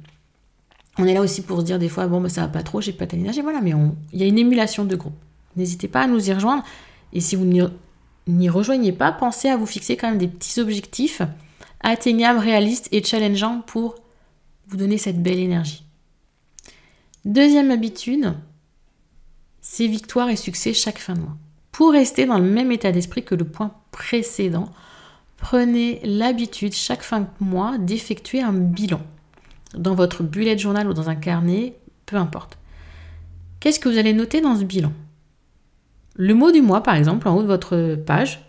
on 0.99 1.07
est 1.07 1.15
là 1.15 1.21
aussi 1.21 1.43
pour 1.43 1.61
se 1.61 1.65
dire 1.65 1.79
des 1.79 1.89
fois, 1.89 2.07
bon, 2.09 2.21
bah, 2.21 2.29
ça 2.29 2.43
va 2.43 2.49
pas 2.49 2.63
trop, 2.63 2.81
j'ai 2.81 2.93
pas 2.93 3.07
d'énergie, 3.07 3.41
voilà, 3.41 3.61
mais 3.61 3.73
il 4.13 4.21
y 4.21 4.25
a 4.25 4.27
une 4.27 4.39
émulation 4.39 4.85
de 4.85 4.97
groupe. 4.97 5.15
N'hésitez 5.57 5.89
pas 5.89 6.03
à 6.03 6.07
nous 6.07 6.29
y 6.29 6.33
rejoindre. 6.33 6.65
Et 7.13 7.21
si 7.21 7.37
vous 7.37 7.45
n'y 8.27 8.49
rejoignez 8.49 8.93
pas, 8.93 9.13
pensez 9.13 9.49
à 9.49 9.57
vous 9.57 9.67
fixer 9.67 9.97
quand 9.97 10.09
même 10.09 10.19
des 10.19 10.29
petits 10.29 10.61
objectifs 10.61 11.23
atteignables, 11.81 12.41
réalistes 12.41 12.89
et 12.93 13.03
challengeants 13.03 13.63
pour 13.67 13.95
vous 14.67 14.77
donner 14.77 14.99
cette 14.99 15.23
belle 15.23 15.39
énergie. 15.39 15.85
Deuxième 17.25 17.71
habitude, 17.71 18.35
c'est 19.61 19.87
victoire 19.87 20.29
et 20.29 20.37
succès 20.37 20.75
chaque 20.75 20.99
fin 20.99 21.15
de 21.15 21.21
mois. 21.21 21.37
Pour 21.73 21.93
rester 21.93 22.27
dans 22.27 22.39
le 22.39 22.51
même 22.51 22.73
état 22.73 22.91
d'esprit 22.91 23.25
que 23.25 23.35
le 23.35 23.45
point 23.45 23.73
précédent, 23.93 24.69
prenez 25.37 26.01
l'habitude 26.05 26.75
chaque 26.75 27.03
fin 27.03 27.21
de 27.21 27.27
mois 27.41 27.79
d'effectuer 27.79 28.43
un 28.43 28.53
bilan 28.53 29.01
dans 29.75 29.95
votre 29.95 30.23
bullet 30.23 30.57
journal 30.57 30.89
ou 30.89 30.95
dans 30.95 31.11
un 31.11 31.15
carnet, 31.15 31.77
peu 32.07 32.17
importe. 32.17 32.59
Qu'est-ce 33.61 33.81
que 33.81 33.89
vous 33.89 33.99
allez 33.99 34.13
noter 34.13 34.41
dans 34.41 34.57
ce 34.57 34.65
bilan? 34.65 34.93
Le 36.15 36.35
mot 36.35 36.51
du 36.51 36.63
mois, 36.63 36.83
par 36.83 36.95
exemple, 36.95 37.29
en 37.29 37.37
haut 37.37 37.43
de 37.43 37.49
votre 37.49 37.95
page, 37.95 38.45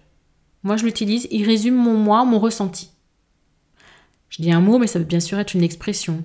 moi 0.64 0.78
je 0.78 0.86
l'utilise, 0.86 1.28
il 1.32 1.46
résume 1.46 1.76
mon 1.76 1.98
mois, 1.98 2.26
mon 2.26 2.40
ressenti. 2.40 2.92
Je 4.30 4.42
dis 4.42 4.52
un 4.52 4.62
mot, 4.62 4.78
mais 4.78 4.88
ça 4.88 5.00
peut 5.00 5.06
bien 5.06 5.20
sûr 5.20 5.40
être 5.40 5.54
une 5.54 5.64
expression, 5.64 6.24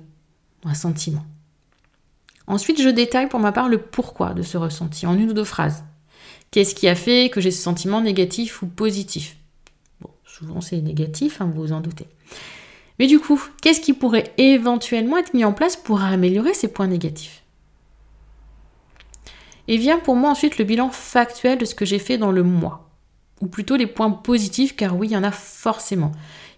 un 0.65 0.75
sentiment. 0.75 1.25
Ensuite, 2.47 2.81
je 2.83 2.89
détaille 2.91 3.29
pour 3.29 3.41
ma 3.41 3.53
part 3.53 3.69
le 3.69 3.79
pourquoi 3.79 4.35
de 4.35 4.43
ce 4.43 4.59
ressenti 4.59 5.07
en 5.07 5.19
une 5.19 5.31
ou 5.31 5.35
deux 5.35 5.45
phrases. 5.45 5.85
Qu'est-ce 6.51 6.75
qui 6.75 6.89
a 6.89 6.95
fait 6.95 7.31
que 7.31 7.41
j'ai 7.41 7.51
ce 7.51 7.63
sentiment 7.63 8.01
négatif 8.01 8.63
ou 8.63 8.67
positif? 8.67 9.37
Bon, 10.01 10.11
souvent 10.25 10.61
c'est 10.61 10.81
négatif, 10.81 11.41
hein, 11.41 11.51
vous 11.53 11.63
vous 11.63 11.73
en 11.73 11.81
doutez. 11.81 12.07
Mais 12.99 13.07
du 13.07 13.19
coup, 13.19 13.43
qu'est-ce 13.61 13.81
qui 13.81 13.93
pourrait 13.93 14.33
éventuellement 14.39 15.19
être 15.19 15.35
mis 15.35 15.45
en 15.45 15.53
place 15.53 15.77
pour 15.77 16.03
améliorer 16.03 16.55
ces 16.55 16.69
points 16.69 16.87
négatifs? 16.87 17.43
Et 19.67 19.77
vient 19.77 19.99
pour 19.99 20.15
moi 20.15 20.31
ensuite 20.31 20.59
le 20.59 20.65
bilan 20.65 20.91
factuel 20.91 21.59
de 21.59 21.65
ce 21.65 21.75
que 21.75 21.85
j'ai 21.85 21.99
fait 21.99 22.19
dans 22.19 22.33
le 22.33 22.43
mois. 22.43 22.91
Ou 23.41 23.47
plutôt 23.47 23.77
les 23.77 23.87
points 23.87 24.11
positifs, 24.11 24.77
car 24.77 24.97
oui, 24.97 25.09
il 25.09 25.13
y 25.13 25.17
en 25.17 25.25
a 25.25 25.31
forcément. 25.31 26.13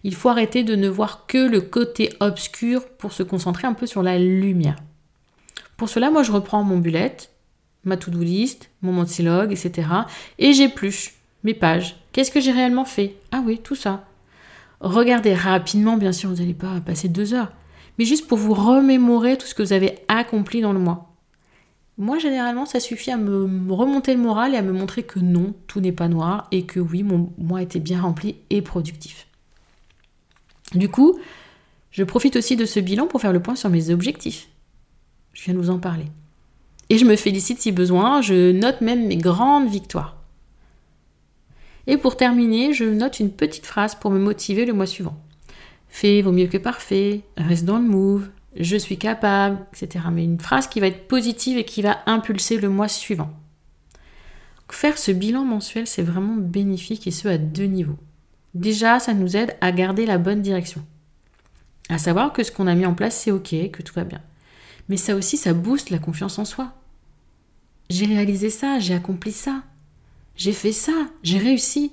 Il 0.04 0.14
faut 0.14 0.28
arrêter 0.28 0.62
de 0.62 0.76
ne 0.76 0.88
voir 0.88 1.26
que 1.26 1.38
le 1.38 1.60
côté 1.60 2.12
obscur 2.20 2.86
pour 2.86 3.12
se 3.12 3.22
concentrer 3.22 3.66
un 3.66 3.72
peu 3.72 3.86
sur 3.86 4.02
la 4.02 4.18
lumière. 4.18 4.76
Pour 5.76 5.88
cela, 5.88 6.10
moi, 6.10 6.22
je 6.22 6.32
reprends 6.32 6.62
mon 6.62 6.78
bullet, 6.78 7.16
ma 7.84 7.96
to-do 7.96 8.20
list, 8.20 8.70
mon 8.82 8.92
montilog, 8.92 9.52
etc. 9.52 9.88
Et 10.38 10.52
j'épluche 10.52 11.14
mes 11.44 11.54
pages. 11.54 11.96
Qu'est-ce 12.12 12.30
que 12.30 12.40
j'ai 12.40 12.52
réellement 12.52 12.84
fait? 12.84 13.14
Ah 13.32 13.42
oui, 13.44 13.58
tout 13.62 13.74
ça. 13.74 14.04
Regardez 14.80 15.34
rapidement, 15.34 15.96
bien 15.96 16.12
sûr, 16.12 16.30
vous 16.30 16.36
n'allez 16.36 16.54
pas 16.54 16.80
passer 16.80 17.08
deux 17.08 17.34
heures, 17.34 17.52
mais 17.98 18.04
juste 18.04 18.26
pour 18.26 18.38
vous 18.38 18.54
remémorer 18.54 19.38
tout 19.38 19.46
ce 19.46 19.54
que 19.54 19.62
vous 19.62 19.72
avez 19.72 19.98
accompli 20.08 20.60
dans 20.60 20.72
le 20.72 20.78
mois. 20.78 21.14
Moi, 21.98 22.18
généralement, 22.18 22.66
ça 22.66 22.78
suffit 22.78 23.10
à 23.10 23.16
me 23.16 23.72
remonter 23.72 24.14
le 24.14 24.20
moral 24.20 24.54
et 24.54 24.58
à 24.58 24.62
me 24.62 24.72
montrer 24.72 25.02
que 25.02 25.18
non, 25.18 25.54
tout 25.66 25.80
n'est 25.80 25.92
pas 25.92 26.08
noir 26.08 26.46
et 26.52 26.66
que 26.66 26.78
oui, 26.78 27.02
mon 27.02 27.32
mois 27.38 27.62
était 27.62 27.80
bien 27.80 28.02
rempli 28.02 28.36
et 28.50 28.60
productif. 28.60 29.26
Du 30.74 30.90
coup, 30.90 31.18
je 31.90 32.04
profite 32.04 32.36
aussi 32.36 32.56
de 32.56 32.66
ce 32.66 32.80
bilan 32.80 33.06
pour 33.06 33.22
faire 33.22 33.32
le 33.32 33.40
point 33.40 33.56
sur 33.56 33.70
mes 33.70 33.88
objectifs. 33.88 34.48
Je 35.32 35.44
viens 35.44 35.54
de 35.54 35.58
vous 35.58 35.70
en 35.70 35.78
parler. 35.78 36.06
Et 36.90 36.98
je 36.98 37.04
me 37.04 37.16
félicite 37.16 37.60
si 37.60 37.72
besoin, 37.72 38.20
je 38.20 38.52
note 38.52 38.80
même 38.80 39.06
mes 39.06 39.16
grandes 39.16 39.68
victoires. 39.68 40.15
Et 41.86 41.96
pour 41.96 42.16
terminer, 42.16 42.72
je 42.72 42.84
note 42.84 43.20
une 43.20 43.30
petite 43.30 43.66
phrase 43.66 43.94
pour 43.94 44.10
me 44.10 44.18
motiver 44.18 44.64
le 44.64 44.72
mois 44.72 44.86
suivant. 44.86 45.16
Fait 45.88 46.20
vaut 46.22 46.32
mieux 46.32 46.48
que 46.48 46.58
parfait, 46.58 47.22
reste 47.36 47.64
dans 47.64 47.78
le 47.78 47.84
move, 47.84 48.28
je 48.58 48.76
suis 48.76 48.98
capable, 48.98 49.58
etc. 49.72 50.06
Mais 50.12 50.24
une 50.24 50.40
phrase 50.40 50.66
qui 50.66 50.80
va 50.80 50.88
être 50.88 51.06
positive 51.08 51.58
et 51.58 51.64
qui 51.64 51.82
va 51.82 51.98
impulser 52.06 52.58
le 52.58 52.68
mois 52.68 52.88
suivant. 52.88 53.30
Faire 54.68 54.98
ce 54.98 55.12
bilan 55.12 55.44
mensuel, 55.44 55.86
c'est 55.86 56.02
vraiment 56.02 56.36
bénéfique 56.36 57.06
et 57.06 57.12
ce 57.12 57.28
à 57.28 57.38
deux 57.38 57.64
niveaux. 57.64 57.98
Déjà, 58.54 58.98
ça 58.98 59.14
nous 59.14 59.36
aide 59.36 59.56
à 59.60 59.70
garder 59.70 60.06
la 60.06 60.18
bonne 60.18 60.42
direction. 60.42 60.84
À 61.88 61.98
savoir 61.98 62.32
que 62.32 62.42
ce 62.42 62.50
qu'on 62.50 62.66
a 62.66 62.74
mis 62.74 62.86
en 62.86 62.94
place, 62.94 63.16
c'est 63.16 63.30
OK, 63.30 63.54
que 63.70 63.82
tout 63.82 63.94
va 63.94 64.04
bien. 64.04 64.20
Mais 64.88 64.96
ça 64.96 65.14
aussi, 65.14 65.36
ça 65.36 65.54
booste 65.54 65.90
la 65.90 65.98
confiance 65.98 66.38
en 66.38 66.44
soi. 66.44 66.72
J'ai 67.90 68.06
réalisé 68.06 68.50
ça, 68.50 68.78
j'ai 68.80 68.94
accompli 68.94 69.30
ça. 69.30 69.62
J'ai 70.36 70.52
fait 70.52 70.72
ça, 70.72 71.08
j'ai 71.22 71.38
réussi. 71.38 71.92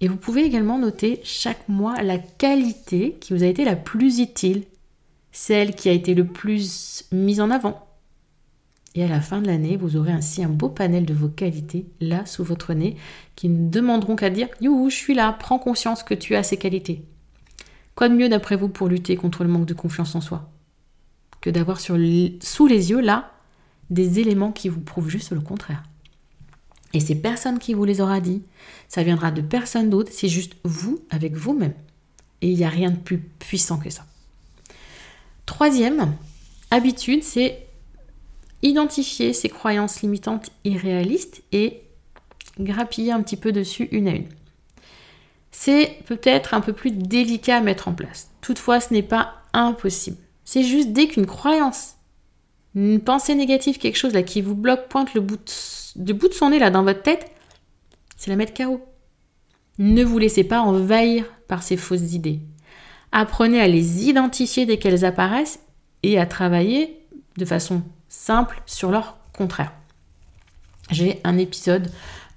Et 0.00 0.08
vous 0.08 0.16
pouvez 0.16 0.42
également 0.42 0.78
noter 0.78 1.20
chaque 1.22 1.68
mois 1.68 2.02
la 2.02 2.18
qualité 2.18 3.16
qui 3.20 3.32
vous 3.32 3.44
a 3.44 3.46
été 3.46 3.64
la 3.64 3.76
plus 3.76 4.18
utile, 4.18 4.64
celle 5.32 5.74
qui 5.74 5.88
a 5.88 5.92
été 5.92 6.14
le 6.14 6.26
plus 6.26 7.04
mise 7.12 7.40
en 7.40 7.50
avant. 7.50 7.86
Et 8.96 9.02
à 9.02 9.08
la 9.08 9.20
fin 9.20 9.40
de 9.40 9.46
l'année, 9.46 9.76
vous 9.76 9.96
aurez 9.96 10.12
ainsi 10.12 10.44
un 10.44 10.48
beau 10.48 10.68
panel 10.68 11.04
de 11.04 11.14
vos 11.14 11.28
qualités 11.28 11.86
là 12.00 12.26
sous 12.26 12.44
votre 12.44 12.74
nez 12.74 12.96
qui 13.34 13.48
ne 13.48 13.68
demanderont 13.68 14.14
qu'à 14.14 14.30
dire 14.30 14.48
Youhou, 14.60 14.90
je 14.90 14.96
suis 14.96 15.14
là, 15.14 15.32
prends 15.32 15.58
conscience 15.58 16.02
que 16.02 16.14
tu 16.14 16.36
as 16.36 16.42
ces 16.42 16.56
qualités. 16.56 17.04
Quoi 17.94 18.08
de 18.08 18.14
mieux 18.14 18.28
d'après 18.28 18.56
vous 18.56 18.68
pour 18.68 18.88
lutter 18.88 19.16
contre 19.16 19.44
le 19.44 19.50
manque 19.50 19.66
de 19.66 19.74
confiance 19.74 20.14
en 20.14 20.20
soi 20.20 20.50
que 21.40 21.50
d'avoir 21.50 21.78
sous 21.78 21.96
les 21.96 22.90
yeux 22.90 23.00
là 23.00 23.32
des 23.90 24.18
éléments 24.18 24.52
qui 24.52 24.68
vous 24.68 24.80
prouvent 24.80 25.10
juste 25.10 25.32
le 25.32 25.40
contraire? 25.40 25.82
Et 26.94 27.00
c'est 27.00 27.16
personne 27.16 27.58
qui 27.58 27.74
vous 27.74 27.84
les 27.84 28.00
aura 28.00 28.20
dit. 28.20 28.42
Ça 28.88 29.02
viendra 29.02 29.32
de 29.32 29.42
personne 29.42 29.90
d'autre, 29.90 30.12
c'est 30.14 30.28
juste 30.28 30.54
vous 30.62 31.00
avec 31.10 31.34
vous-même. 31.34 31.74
Et 32.40 32.48
il 32.48 32.56
n'y 32.56 32.64
a 32.64 32.68
rien 32.68 32.90
de 32.90 32.96
plus 32.96 33.18
puissant 33.18 33.78
que 33.78 33.90
ça. 33.90 34.06
Troisième 35.44 36.14
habitude, 36.70 37.24
c'est 37.24 37.66
identifier 38.62 39.32
ses 39.32 39.48
croyances 39.48 40.02
limitantes 40.02 40.50
irréalistes 40.64 41.42
et 41.52 41.82
grappiller 42.60 43.12
un 43.12 43.22
petit 43.22 43.36
peu 43.36 43.50
dessus 43.50 43.88
une 43.90 44.08
à 44.08 44.12
une. 44.12 44.28
C'est 45.50 45.98
peut-être 46.06 46.54
un 46.54 46.60
peu 46.60 46.72
plus 46.72 46.92
délicat 46.92 47.56
à 47.56 47.60
mettre 47.60 47.88
en 47.88 47.92
place. 47.92 48.30
Toutefois, 48.40 48.80
ce 48.80 48.94
n'est 48.94 49.02
pas 49.02 49.34
impossible. 49.52 50.16
C'est 50.44 50.62
juste 50.62 50.92
dès 50.92 51.08
qu'une 51.08 51.26
croyance, 51.26 51.93
une 52.74 53.00
pensée 53.00 53.34
négative, 53.34 53.78
quelque 53.78 53.96
chose 53.96 54.14
là 54.14 54.22
qui 54.22 54.42
vous 54.42 54.54
bloque, 54.54 54.88
pointe 54.88 55.14
le 55.14 55.20
bout 55.20 55.36
de 55.36 55.42
du 55.96 56.12
bout 56.12 56.28
de 56.28 56.34
son 56.34 56.50
nez 56.50 56.58
là 56.58 56.70
dans 56.70 56.82
votre 56.82 57.02
tête, 57.02 57.30
c'est 58.16 58.30
la 58.30 58.36
mettre 58.36 58.54
KO. 58.54 58.80
Ne 59.78 60.04
vous 60.04 60.18
laissez 60.18 60.44
pas 60.44 60.60
envahir 60.60 61.24
par 61.48 61.62
ces 61.62 61.76
fausses 61.76 62.12
idées. 62.12 62.40
Apprenez 63.12 63.60
à 63.60 63.68
les 63.68 64.08
identifier 64.08 64.66
dès 64.66 64.78
qu'elles 64.78 65.04
apparaissent 65.04 65.60
et 66.02 66.18
à 66.18 66.26
travailler 66.26 67.00
de 67.36 67.44
façon 67.44 67.82
simple 68.08 68.62
sur 68.66 68.90
leur 68.90 69.18
contraire. 69.36 69.72
J'ai 70.90 71.20
un 71.24 71.38
épisode 71.38 71.90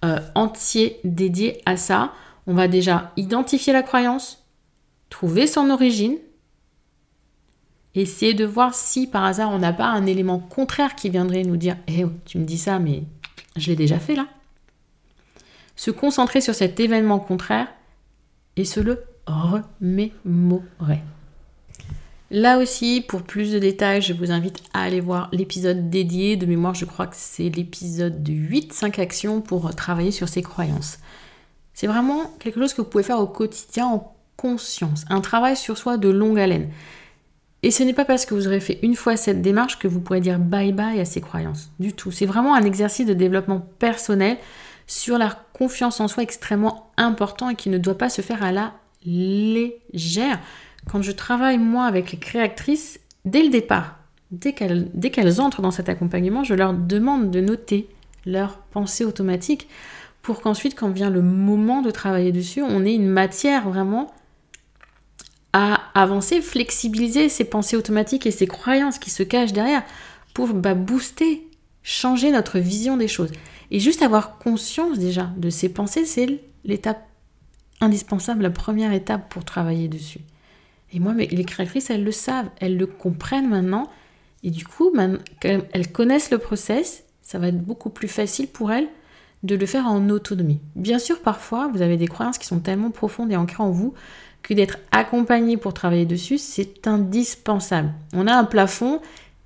euh, 0.06 0.20
entier 0.36 1.00
dédié 1.04 1.62
à 1.66 1.78
ça. 1.78 2.14
On 2.46 2.54
va 2.54 2.68
déjà 2.68 3.12
identifier 3.18 3.74
la 3.74 3.84
croyance, 3.84 4.46
trouver 5.10 5.48
son 5.48 5.70
origine, 5.70 6.18
essayer 7.96 8.34
de 8.34 8.46
voir 8.46 8.74
si 8.74 9.08
par 9.08 9.24
hasard 9.24 9.52
on 9.52 9.60
n'a 9.60 9.74
pas 9.74 9.88
un 9.88 10.06
élément 10.06 10.40
contraire 10.40 10.96
qui 10.96 11.10
viendrait 11.10 11.44
nous 11.44 11.58
dire 11.58 11.78
Eh, 11.88 12.06
tu 12.26 12.38
me 12.38 12.46
dis 12.46 12.58
ça, 12.58 12.80
mais 12.80 13.04
je 13.56 13.68
l'ai 13.68 13.76
déjà 13.76 14.00
fait 14.00 14.16
là. 14.16 14.28
Se 15.76 15.92
concentrer 15.92 16.42
sur 16.42 16.56
cet 16.56 16.80
événement 16.80 17.20
contraire 17.20 17.68
et 18.56 18.66
se 18.66 18.80
le 18.80 19.04
remémorer. 19.28 21.02
Là 22.30 22.58
aussi, 22.58 23.06
pour 23.08 23.24
plus 23.24 23.54
de 23.54 23.60
détails, 23.60 24.02
je 24.02 24.12
vous 24.12 24.32
invite 24.32 24.62
à 24.74 24.82
aller 24.82 25.00
voir 25.00 25.30
l'épisode 25.32 25.90
dédié. 25.90 26.36
De 26.36 26.46
mémoire, 26.46 26.74
je 26.74 26.84
crois 26.84 27.08
que 27.08 27.16
c'est 27.16 27.50
l'épisode 27.50 28.28
8, 28.28 28.74
5 28.74 29.00
actions 29.00 29.40
pour 29.40 29.74
travailler 29.76 30.12
sur 30.12 30.28
ses 30.28 30.42
croyances. 30.42 31.00
C'est 31.74 31.88
vraiment 31.88 32.24
quelque 32.40 32.60
chose 32.60 32.74
que 32.74 32.82
vous 32.82 32.90
pouvez 32.90 33.04
faire 33.04 33.20
au 33.20 33.28
quotidien 33.28 33.86
en 33.86 34.14
conscience. 34.36 35.06
Un 35.10 35.22
travail 35.22 35.56
sur 35.56 35.78
soi 35.78 35.98
de 35.98 36.10
longue 36.10 36.40
haleine. 36.40 36.70
Et 37.64 37.72
ce 37.72 37.84
n'est 37.84 37.94
pas 37.94 38.06
parce 38.06 38.26
que 38.26 38.34
vous 38.36 38.48
aurez 38.48 38.60
fait 38.60 38.80
une 38.84 38.96
fois 38.96 39.18
cette 39.18 39.42
démarche 39.42 39.80
que 39.80 39.88
vous 39.88 40.00
pourrez 40.00 40.22
dire 40.22 40.40
bye 40.40 40.72
bye 40.72 41.00
à 41.00 41.06
ces 41.06 41.22
croyances. 41.22 41.72
Du 41.80 41.94
tout. 41.94 42.12
C'est 42.12 42.26
vraiment 42.26 42.56
un 42.56 42.64
exercice 42.64 43.08
de 43.08 43.14
développement 43.14 43.68
personnel 43.80 44.38
sur 44.86 45.18
la 45.18 45.36
confiance 45.54 46.00
en 46.00 46.08
soi 46.08 46.24
extrêmement 46.24 46.92
important 46.98 47.50
et 47.50 47.56
qui 47.56 47.70
ne 47.70 47.78
doit 47.78 47.98
pas 47.98 48.10
se 48.10 48.22
faire 48.22 48.44
à 48.44 48.52
la 48.52 48.74
légère. 49.06 50.40
Quand 50.90 51.02
je 51.02 51.12
travaille 51.12 51.58
moi 51.58 51.86
avec 51.86 52.12
les 52.12 52.20
créatrices, 52.20 53.00
dès 53.26 53.44
le 53.44 53.50
départ, 53.50 53.98
dès 54.32 54.54
qu'elles, 54.54 54.90
dès 54.94 55.10
qu'elles 55.10 55.42
entrent 55.42 55.62
dans 55.62 55.72
cet 55.72 55.90
accompagnement, 55.90 56.44
je 56.44 56.54
leur 56.54 56.74
demande 56.74 57.32
de 57.32 57.42
noter 57.42 57.90
leurs 58.26 58.58
pensées 58.72 59.04
automatiques 59.04 59.68
pour 60.22 60.42
qu'ensuite, 60.42 60.76
quand 60.76 60.90
vient 60.90 61.10
le 61.10 61.22
moment 61.22 61.82
de 61.82 61.90
travailler 61.90 62.34
dessus, 62.34 62.62
on 62.62 62.84
ait 62.84 62.94
une 62.94 63.08
matière 63.08 63.70
vraiment 63.70 64.14
avancer, 65.94 66.42
flexibiliser 66.42 67.30
ses 67.30 67.46
pensées 67.46 67.78
automatiques 67.78 68.26
et 68.26 68.32
ses 68.32 68.48
croyances 68.48 69.00
qui 69.00 69.10
se 69.10 69.24
cachent 69.24 69.54
derrière 69.54 69.84
pour 70.34 70.54
bah, 70.54 70.74
booster, 70.74 71.48
changer 71.84 72.32
notre 72.32 72.60
vision 72.60 72.98
des 72.98 73.08
choses. 73.08 73.32
Et 73.72 73.80
juste 73.80 74.02
avoir 74.02 74.38
conscience 74.38 75.00
déjà 75.00 75.32
de 75.38 75.50
ces 75.50 75.70
pensées, 75.70 76.06
c'est 76.06 76.40
l'étape 76.64 77.08
indispensable, 77.82 78.44
la 78.44 78.50
première 78.50 78.94
étape 78.94 79.30
pour 79.30 79.46
travailler 79.46 79.88
dessus. 79.88 80.22
Et 80.94 81.00
moi, 81.00 81.14
les 81.14 81.44
créatrices, 81.44 81.90
elles 81.90 82.04
le 82.04 82.12
savent, 82.12 82.50
elles 82.60 82.78
le 82.78 82.88
comprennent 82.88 83.50
maintenant. 83.50 83.90
Et 84.44 84.52
du 84.52 84.66
coup, 84.66 84.94
elles 85.42 85.92
connaissent 85.92 86.32
le 86.32 86.38
process, 86.38 87.04
ça 87.22 87.40
va 87.40 87.50
être 87.50 87.62
beaucoup 87.62 87.90
plus 87.90 88.08
facile 88.08 88.48
pour 88.48 88.72
elles 88.72 88.88
de 89.44 89.56
le 89.56 89.66
faire 89.66 89.86
en 89.86 90.10
autonomie. 90.10 90.60
Bien 90.76 91.00
sûr, 91.00 91.22
parfois, 91.22 91.68
vous 91.68 91.82
avez 91.82 91.98
des 91.98 92.08
croyances 92.08 92.38
qui 92.38 92.48
sont 92.48 92.60
tellement 92.60 92.90
profondes 92.90 93.32
et 93.32 93.36
ancrées 93.36 93.64
en 93.64 93.70
vous 93.70 93.94
que 94.44 94.54
d'être 94.54 94.78
accompagné 94.92 95.58
pour 95.58 95.74
travailler 95.74 96.06
dessus, 96.06 96.38
c'est 96.38 96.88
indispensable. 96.88 97.92
On 98.14 98.28
a 98.28 98.34
un 98.34 98.46
plafond 98.46 99.02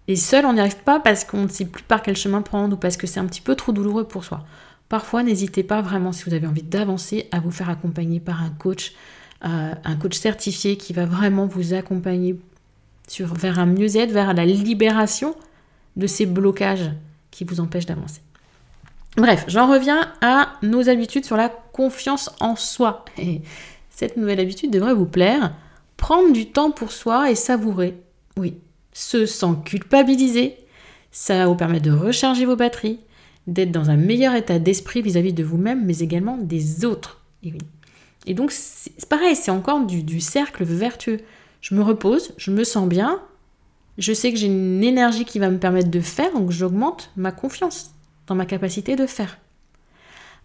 et 0.08 0.16
seul 0.16 0.46
on 0.46 0.54
n'y 0.54 0.60
arrive 0.60 0.78
pas 0.78 1.00
parce 1.00 1.24
qu'on 1.24 1.44
ne 1.44 1.48
sait 1.48 1.66
plus 1.66 1.84
par 1.84 2.02
quel 2.02 2.16
chemin 2.16 2.42
prendre 2.42 2.76
ou 2.76 2.78
parce 2.78 2.98
que 2.98 3.08
c'est 3.08 3.20
un 3.20 3.26
petit 3.26 3.42
peu 3.42 3.56
trop 3.56 3.72
douloureux 3.72 4.04
pour 4.04 4.24
soi. 4.24 4.46
Parfois, 4.90 5.24
n'hésitez 5.24 5.64
pas 5.64 5.82
vraiment 5.82 6.12
si 6.12 6.26
vous 6.26 6.34
avez 6.34 6.48
envie 6.48 6.64
d'avancer 6.64 7.28
à 7.32 7.40
vous 7.40 7.52
faire 7.52 7.70
accompagner 7.70 8.20
par 8.20 8.44
un 8.44 8.50
coach, 8.50 8.94
euh, 9.46 9.74
un 9.84 9.96
coach 9.96 10.18
certifié 10.18 10.76
qui 10.76 10.92
va 10.92 11.06
vraiment 11.06 11.46
vous 11.46 11.74
accompagner 11.74 12.36
vers 13.20 13.60
un 13.60 13.66
mieux-être, 13.66 14.12
vers 14.12 14.34
la 14.34 14.46
libération 14.46 15.36
de 15.96 16.08
ces 16.08 16.26
blocages 16.26 16.92
qui 17.30 17.44
vous 17.44 17.60
empêchent 17.60 17.86
d'avancer. 17.86 18.22
Bref, 19.18 19.44
j'en 19.48 19.70
reviens 19.70 20.12
à 20.22 20.54
nos 20.62 20.88
habitudes 20.88 21.26
sur 21.26 21.36
la 21.36 21.50
confiance 21.50 22.30
en 22.40 22.56
soi. 22.56 23.04
Cette 24.01 24.17
nouvelle 24.17 24.39
habitude 24.39 24.72
devrait 24.72 24.96
vous 24.96 25.05
plaire. 25.05 25.53
Prendre 25.96 26.34
du 26.34 26.48
temps 26.48 26.72
pour 26.72 26.91
soi 26.91 27.29
et 27.29 27.36
savourer. 27.36 28.01
Oui, 28.36 28.58
ce 28.93 29.27
sans 29.27 29.53
culpabiliser. 29.53 30.55
Ça 31.12 31.38
va 31.38 31.46
vous 31.46 31.55
permettre 31.55 31.86
de 31.86 31.91
recharger 31.91 32.48
vos 32.48 32.55
batteries, 32.55 33.00
d'être 33.46 33.72
dans 33.72 33.91
un 33.91 33.98
meilleur 33.98 34.34
état 34.34 34.58
d'esprit 34.58 35.03
vis-à-vis 35.03 35.34
de 35.34 35.43
vous-même, 35.43 35.86
mais 35.86 36.00
également 36.00 36.39
des 36.39 36.84
autres. 36.84 37.22
Et, 37.43 37.51
oui. 37.51 37.60
et 38.25 38.34
donc, 38.34 38.51
c'est 38.51 39.08
pareil, 39.08 39.36
c'est 39.36 39.51
encore 39.51 39.86
du, 39.86 40.01
du 40.01 40.20
cercle 40.20 40.63
vertueux. 40.63 41.20
Je 41.62 41.75
me 41.75 41.84
repose, 41.84 42.34
je 42.38 42.50
me 42.50 42.63
sens 42.63 42.89
bien, 42.89 43.22
je 44.00 44.13
sais 44.13 44.31
que 44.31 44.39
j'ai 44.39 44.48
une 44.48 44.84
énergie 44.84 45.25
qui 45.25 45.38
va 45.38 45.51
me 45.51 45.60
permettre 45.60 45.91
de 45.91 46.00
faire, 46.00 46.34
donc 46.34 46.50
j'augmente 46.50 47.12
ma 47.17 47.31
confiance 47.31 47.91
dans 48.25 48.34
ma 48.34 48.48
capacité 48.48 48.96
de 48.96 49.05
faire. 49.05 49.38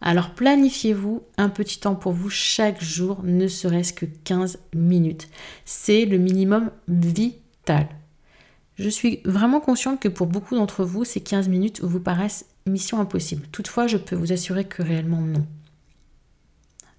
Alors 0.00 0.31
planifiez-vous 0.31 1.23
un 1.38 1.49
petit 1.49 1.81
temps 1.81 1.95
pour 1.95 2.12
vous 2.12 2.31
chaque 2.31 2.83
jour, 2.83 3.23
ne 3.23 3.49
serait-ce 3.49 3.93
que 3.93 4.07
15 4.07 4.59
minutes. 4.75 5.29
C'est 5.65 6.05
le 6.05 6.19
minimum 6.19 6.71
vital. 6.87 7.88
Je 8.79 8.91
suis 8.91 9.21
vraiment 9.25 9.61
consciente 9.61 10.00
que 10.00 10.09
pour 10.09 10.26
beaucoup 10.26 10.55
d'entre 10.55 10.85
vous, 10.85 11.05
ces 11.05 11.21
15 11.21 11.49
minutes 11.49 11.81
vous 11.83 12.00
paraissent 12.00 12.47
mission 12.67 13.00
impossible. 13.00 13.47
Toutefois, 13.50 13.87
je 13.87 13.97
peux 13.97 14.17
vous 14.17 14.33
assurer 14.33 14.65
que 14.65 14.83
réellement 14.83 15.23
non. 15.23 15.47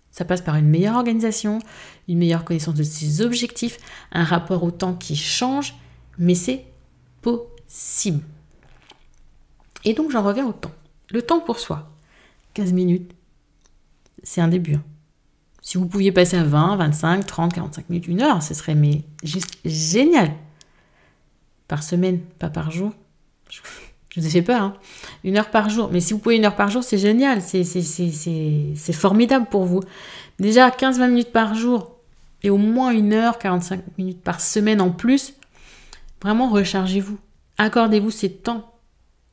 Ça 0.09 0.25
passe 0.25 0.41
par 0.41 0.55
une 0.55 0.67
meilleure 0.67 0.95
organisation, 0.95 1.59
une 2.07 2.17
meilleure 2.17 2.43
connaissance 2.43 2.73
de 2.73 2.81
ses 2.81 3.21
objectifs, 3.21 3.77
un 4.11 4.23
rapport 4.23 4.63
au 4.63 4.71
temps 4.71 4.95
qui 4.95 5.15
change, 5.15 5.75
mais 6.17 6.33
c'est 6.33 6.65
possible. 7.21 8.23
Et 9.85 9.93
donc 9.93 10.09
j'en 10.09 10.23
reviens 10.23 10.47
au 10.47 10.53
temps. 10.53 10.71
Le 11.11 11.21
temps 11.21 11.39
pour 11.39 11.59
soi. 11.59 11.91
15 12.57 12.73
minutes, 12.73 13.11
c'est 14.23 14.41
un 14.41 14.47
début. 14.47 14.73
Hein. 14.73 14.83
Si 15.61 15.77
vous 15.77 15.85
pouviez 15.85 16.11
passer 16.11 16.37
à 16.37 16.43
20, 16.43 16.77
25, 16.77 17.23
30, 17.23 17.53
45 17.53 17.89
minutes, 17.91 18.07
une 18.07 18.23
heure, 18.23 18.41
ce 18.41 18.55
serait 18.55 18.75
juste 19.21 19.59
génial. 19.63 20.33
Par 21.67 21.83
semaine, 21.83 22.19
pas 22.39 22.49
par 22.49 22.71
jour, 22.71 22.93
Je 23.51 23.61
vous 24.19 24.25
ai 24.25 24.29
fait 24.31 24.41
peur, 24.41 24.61
hein. 24.63 24.73
Une 25.23 25.37
heure 25.37 25.51
par 25.51 25.69
jour. 25.69 25.89
Mais 25.91 25.99
si 25.99 26.13
vous 26.13 26.19
pouvez 26.19 26.37
une 26.37 26.45
heure 26.45 26.55
par 26.55 26.71
jour, 26.71 26.83
c'est 26.83 26.97
génial. 26.97 27.43
C'est 27.43 28.93
formidable 28.93 29.45
pour 29.51 29.65
vous. 29.65 29.81
Déjà, 30.39 30.71
15-20 30.71 31.09
minutes 31.09 31.31
par 31.31 31.53
jour 31.53 31.91
et 32.41 32.49
au 32.49 32.57
moins 32.57 32.89
une 32.89 33.13
heure, 33.13 33.37
45 33.37 33.83
minutes 33.99 34.23
par 34.23 34.41
semaine 34.41 34.81
en 34.81 34.89
plus. 34.89 35.35
Vraiment, 36.23 36.49
rechargez-vous. 36.49 37.19
Accordez-vous 37.59 38.09
ces 38.09 38.31
temps. 38.31 38.73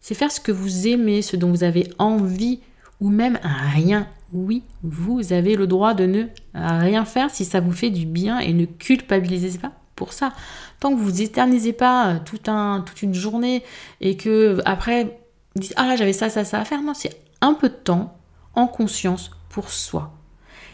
C'est 0.01 0.15
faire 0.15 0.31
ce 0.31 0.41
que 0.41 0.53
vous 0.53 0.89
aimez, 0.89 1.23
ce 1.23 1.37
dont 1.37 1.49
vous 1.49 1.65
avez 1.65 1.89
envie, 1.99 2.61
ou 3.05 3.11
même 3.11 3.39
rien. 3.45 4.09
Oui, 4.33 4.63
vous 4.83 5.35
avez 5.35 5.57
le 5.57 5.67
droit 5.67 5.93
de 5.93 6.07
ne 6.07 6.25
rien 6.55 7.05
faire 7.05 7.31
si 7.31 7.45
ça 7.45 7.61
vous 7.61 7.71
fait 7.71 7.91
du 7.91 8.07
bien 8.07 8.39
et 8.39 8.55
ne 8.55 8.65
culpabilisez 8.65 9.59
pas 9.59 9.73
pour 9.95 10.15
ça. 10.15 10.33
Tant 10.81 10.91
que 10.91 11.01
vous 11.01 11.21
éternisez 11.21 11.75
pas 11.75 12.15
euh, 12.15 12.19
toute 12.25 13.03
une 13.03 13.13
journée 13.13 13.63
et 14.01 14.17
que 14.17 14.59
après 14.65 15.21
vous 15.55 15.61
dites 15.61 15.75
ah 15.77 15.87
là 15.87 15.97
j'avais 15.97 16.15
ça, 16.15 16.31
ça, 16.31 16.45
ça 16.45 16.59
à 16.59 16.65
faire, 16.65 16.81
non, 16.81 16.95
c'est 16.95 17.21
un 17.43 17.53
peu 17.53 17.69
de 17.69 17.75
temps 17.75 18.17
en 18.55 18.67
conscience 18.67 19.31
pour 19.51 19.69
soi. 19.69 20.15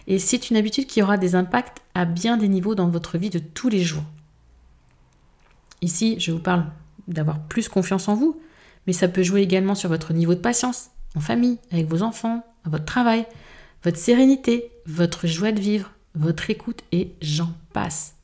Et 0.06 0.20
c'est 0.20 0.50
une 0.50 0.56
habitude 0.56 0.86
qui 0.86 1.02
aura 1.02 1.16
des 1.18 1.34
impacts 1.34 1.82
à 1.94 2.04
bien 2.04 2.36
des 2.36 2.48
niveaux 2.48 2.76
dans 2.76 2.88
votre 2.88 3.18
vie 3.18 3.30
de 3.30 3.40
tous 3.40 3.68
les 3.68 3.82
jours. 3.82 4.04
Ici, 5.82 6.14
je 6.20 6.30
vous 6.30 6.38
parle 6.38 6.66
d'avoir 7.08 7.40
plus 7.40 7.68
confiance 7.68 8.08
en 8.08 8.14
vous, 8.14 8.40
mais 8.86 8.92
ça 8.92 9.08
peut 9.08 9.24
jouer 9.24 9.42
également 9.42 9.74
sur 9.74 9.88
votre 9.88 10.12
niveau 10.12 10.34
de 10.34 10.40
patience, 10.40 10.90
en 11.16 11.20
famille, 11.20 11.58
avec 11.70 11.86
vos 11.86 12.02
enfants, 12.02 12.44
votre 12.64 12.84
travail, 12.84 13.26
votre 13.84 13.98
sérénité, 13.98 14.70
votre 14.86 15.26
joie 15.26 15.52
de 15.52 15.60
vivre, 15.60 15.90
votre 16.14 16.50
écoute 16.50 16.82
et 16.92 17.12
j'en 17.20 17.52
passe. 17.72 18.14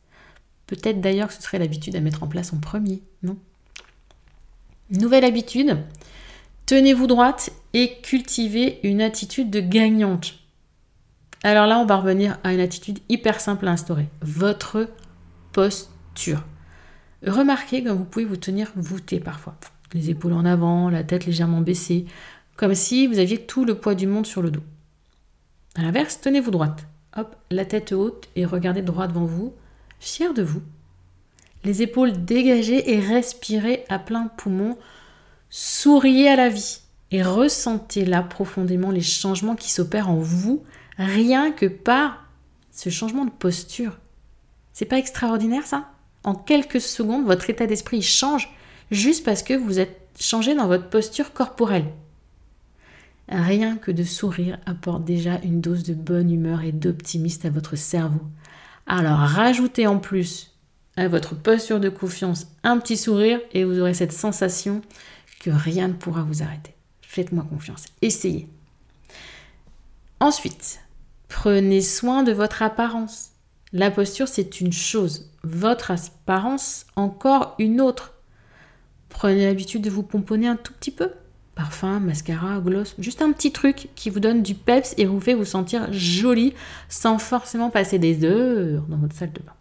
Peut-être 0.66 1.00
d'ailleurs 1.00 1.28
que 1.28 1.35
ce 1.35 1.43
serait 1.43 1.59
l'habitude 1.59 1.97
à 1.97 2.00
mettre 2.00 2.23
en 2.23 2.28
place 2.28 2.52
en 2.52 2.59
premier, 2.59 3.02
non? 3.23 3.37
Nouvelle 4.90 5.25
habitude, 5.25 5.78
tenez-vous 6.66 7.07
droite 7.07 7.50
et 7.73 7.99
cultivez 8.02 8.81
une 8.87 9.00
attitude 9.00 9.50
de 9.50 9.61
gagnante. 9.61 10.35
Alors 11.43 11.66
là, 11.66 11.78
on 11.78 11.87
va 11.87 11.97
revenir 11.97 12.38
à 12.45 12.52
une 12.52 12.61
attitude 12.61 12.99
hyper 13.09 13.40
simple 13.40 13.69
à 13.69 13.73
instaurer, 13.73 14.09
votre 14.21 14.88
posture. 15.52 16.43
Remarquez 17.26 17.83
comme 17.83 17.99
vous 17.99 18.05
pouvez 18.05 18.25
vous 18.25 18.37
tenir 18.37 18.73
voûté 18.76 19.21
parfois, 19.21 19.57
les 19.93 20.11
épaules 20.11 20.33
en 20.33 20.45
avant, 20.45 20.90
la 20.90 21.05
tête 21.05 21.26
légèrement 21.26 21.61
baissée, 21.61 22.07
comme 22.57 22.75
si 22.75 23.07
vous 23.07 23.19
aviez 23.19 23.39
tout 23.39 23.65
le 23.65 23.79
poids 23.79 23.95
du 23.95 24.07
monde 24.07 24.27
sur 24.27 24.43
le 24.43 24.51
dos. 24.51 24.63
À 25.75 25.83
l'inverse, 25.83 26.21
tenez-vous 26.21 26.51
droite. 26.51 26.87
Hop, 27.17 27.37
la 27.51 27.65
tête 27.65 27.93
haute 27.93 28.29
et 28.35 28.45
regardez 28.45 28.83
droit 28.83 29.07
devant 29.07 29.25
vous, 29.25 29.55
fier 30.01 30.35
de 30.35 30.43
vous. 30.43 30.63
Les 31.65 31.83
épaules 31.83 32.25
dégagées 32.25 32.93
et 32.93 33.01
respirez 33.01 33.85
à 33.89 33.99
plein 33.99 34.29
poumon. 34.29 34.79
Souriez 35.51 36.29
à 36.29 36.37
la 36.37 36.49
vie 36.49 36.81
et 37.11 37.23
ressentez 37.23 38.05
là 38.05 38.23
profondément 38.23 38.91
les 38.91 39.03
changements 39.03 39.57
qui 39.57 39.71
s'opèrent 39.71 40.11
en 40.11 40.17
vous 40.17 40.65
rien 40.99 41.53
que 41.53 41.67
par 41.67 42.25
ce 42.73 42.91
changement 42.91 43.25
de 43.25 43.31
posture. 43.31 43.99
C'est 44.73 44.85
pas 44.85 44.99
extraordinaire 44.99 45.67
ça? 45.67 45.91
En 46.25 46.35
quelques 46.35 46.81
secondes, 46.81 47.25
votre 47.25 47.49
état 47.49 47.67
d'esprit 47.67 48.03
change 48.03 48.51
juste 48.91 49.25
parce 49.25 49.43
que 49.43 49.55
vous 49.55 49.79
êtes 49.79 50.01
changé 50.19 50.55
dans 50.55 50.67
votre 50.67 50.89
posture 50.89 51.33
corporelle. 51.33 51.87
Rien 53.28 53.76
que 53.76 53.90
de 53.90 54.04
sourire 54.04 54.59
apporte 54.66 55.04
déjà 55.04 55.40
une 55.42 55.61
dose 55.61 55.83
de 55.83 55.95
bonne 55.95 56.30
humeur 56.30 56.62
et 56.62 56.73
d'optimisme 56.73 57.47
à 57.47 57.50
votre 57.50 57.76
cerveau. 57.76 58.21
Alors 58.87 59.18
rajoutez 59.18 59.87
en 59.87 59.99
plus 59.99 60.52
à 60.97 61.09
votre 61.09 61.35
posture 61.35 61.80
de 61.80 61.88
confiance 61.88 62.47
un 62.62 62.78
petit 62.78 62.97
sourire 62.97 63.40
et 63.52 63.64
vous 63.64 63.80
aurez 63.80 63.95
cette 63.95 64.12
sensation 64.12 64.80
que 65.40 65.50
rien 65.50 65.88
ne 65.88 65.92
pourra 65.92 66.23
vous 66.23 66.42
arrêter. 66.42 66.75
Faites-moi 67.02 67.45
confiance. 67.49 67.87
Essayez. 68.00 68.49
Ensuite, 70.21 70.80
prenez 71.28 71.80
soin 71.80 72.23
de 72.23 72.32
votre 72.32 72.62
apparence. 72.62 73.32
La 73.73 73.91
posture, 73.91 74.28
c'est 74.28 74.60
une 74.60 74.73
chose. 74.73 75.30
Votre 75.43 75.91
apparence, 75.91 76.86
encore 76.95 77.54
une 77.58 77.80
autre. 77.80 78.15
Prenez 79.08 79.47
l'habitude 79.47 79.82
de 79.82 79.91
vous 79.91 80.02
pomponner 80.02 80.47
un 80.47 80.56
tout 80.56 80.73
petit 80.73 80.91
peu 80.91 81.10
parfum, 81.56 82.00
mascara, 82.00 82.60
gloss, 82.60 82.95
juste 82.99 83.23
un 83.23 83.32
petit 83.32 83.50
truc 83.50 83.88
qui 83.97 84.10
vous 84.10 84.21
donne 84.21 84.42
du 84.42 84.54
peps 84.54 84.95
et 84.99 85.06
vous 85.06 85.21
fait 85.21 85.34
vous 85.34 85.47
sentir 85.47 85.90
jolie 85.90 86.52
sans 86.88 87.19
forcément 87.19 87.71
passer 87.71 87.99
des 87.99 88.25
heures 88.25 88.82
dans 88.82 88.99
votre 88.99 89.16
salle 89.16 89.32
de 89.32 89.40
bain. 89.40 89.54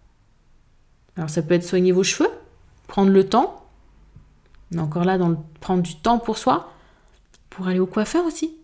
Alors 1.16 1.30
ça 1.30 1.42
peut 1.42 1.56
être 1.56 1.64
soigner 1.64 1.94
vos 1.94 2.04
cheveux, 2.04 2.30
prendre 2.88 3.12
le 3.12 3.24
temps, 3.24 3.66
encore 4.78 5.06
là 5.06 5.18
dans 5.18 5.36
prendre 5.62 5.82
du 5.82 5.96
temps 5.96 6.20
pour 6.20 6.38
soi, 6.38 6.74
pour 7.50 7.68
aller 7.68 7.80
au 7.80 7.88
coiffeur 7.88 8.26
aussi. 8.26 8.58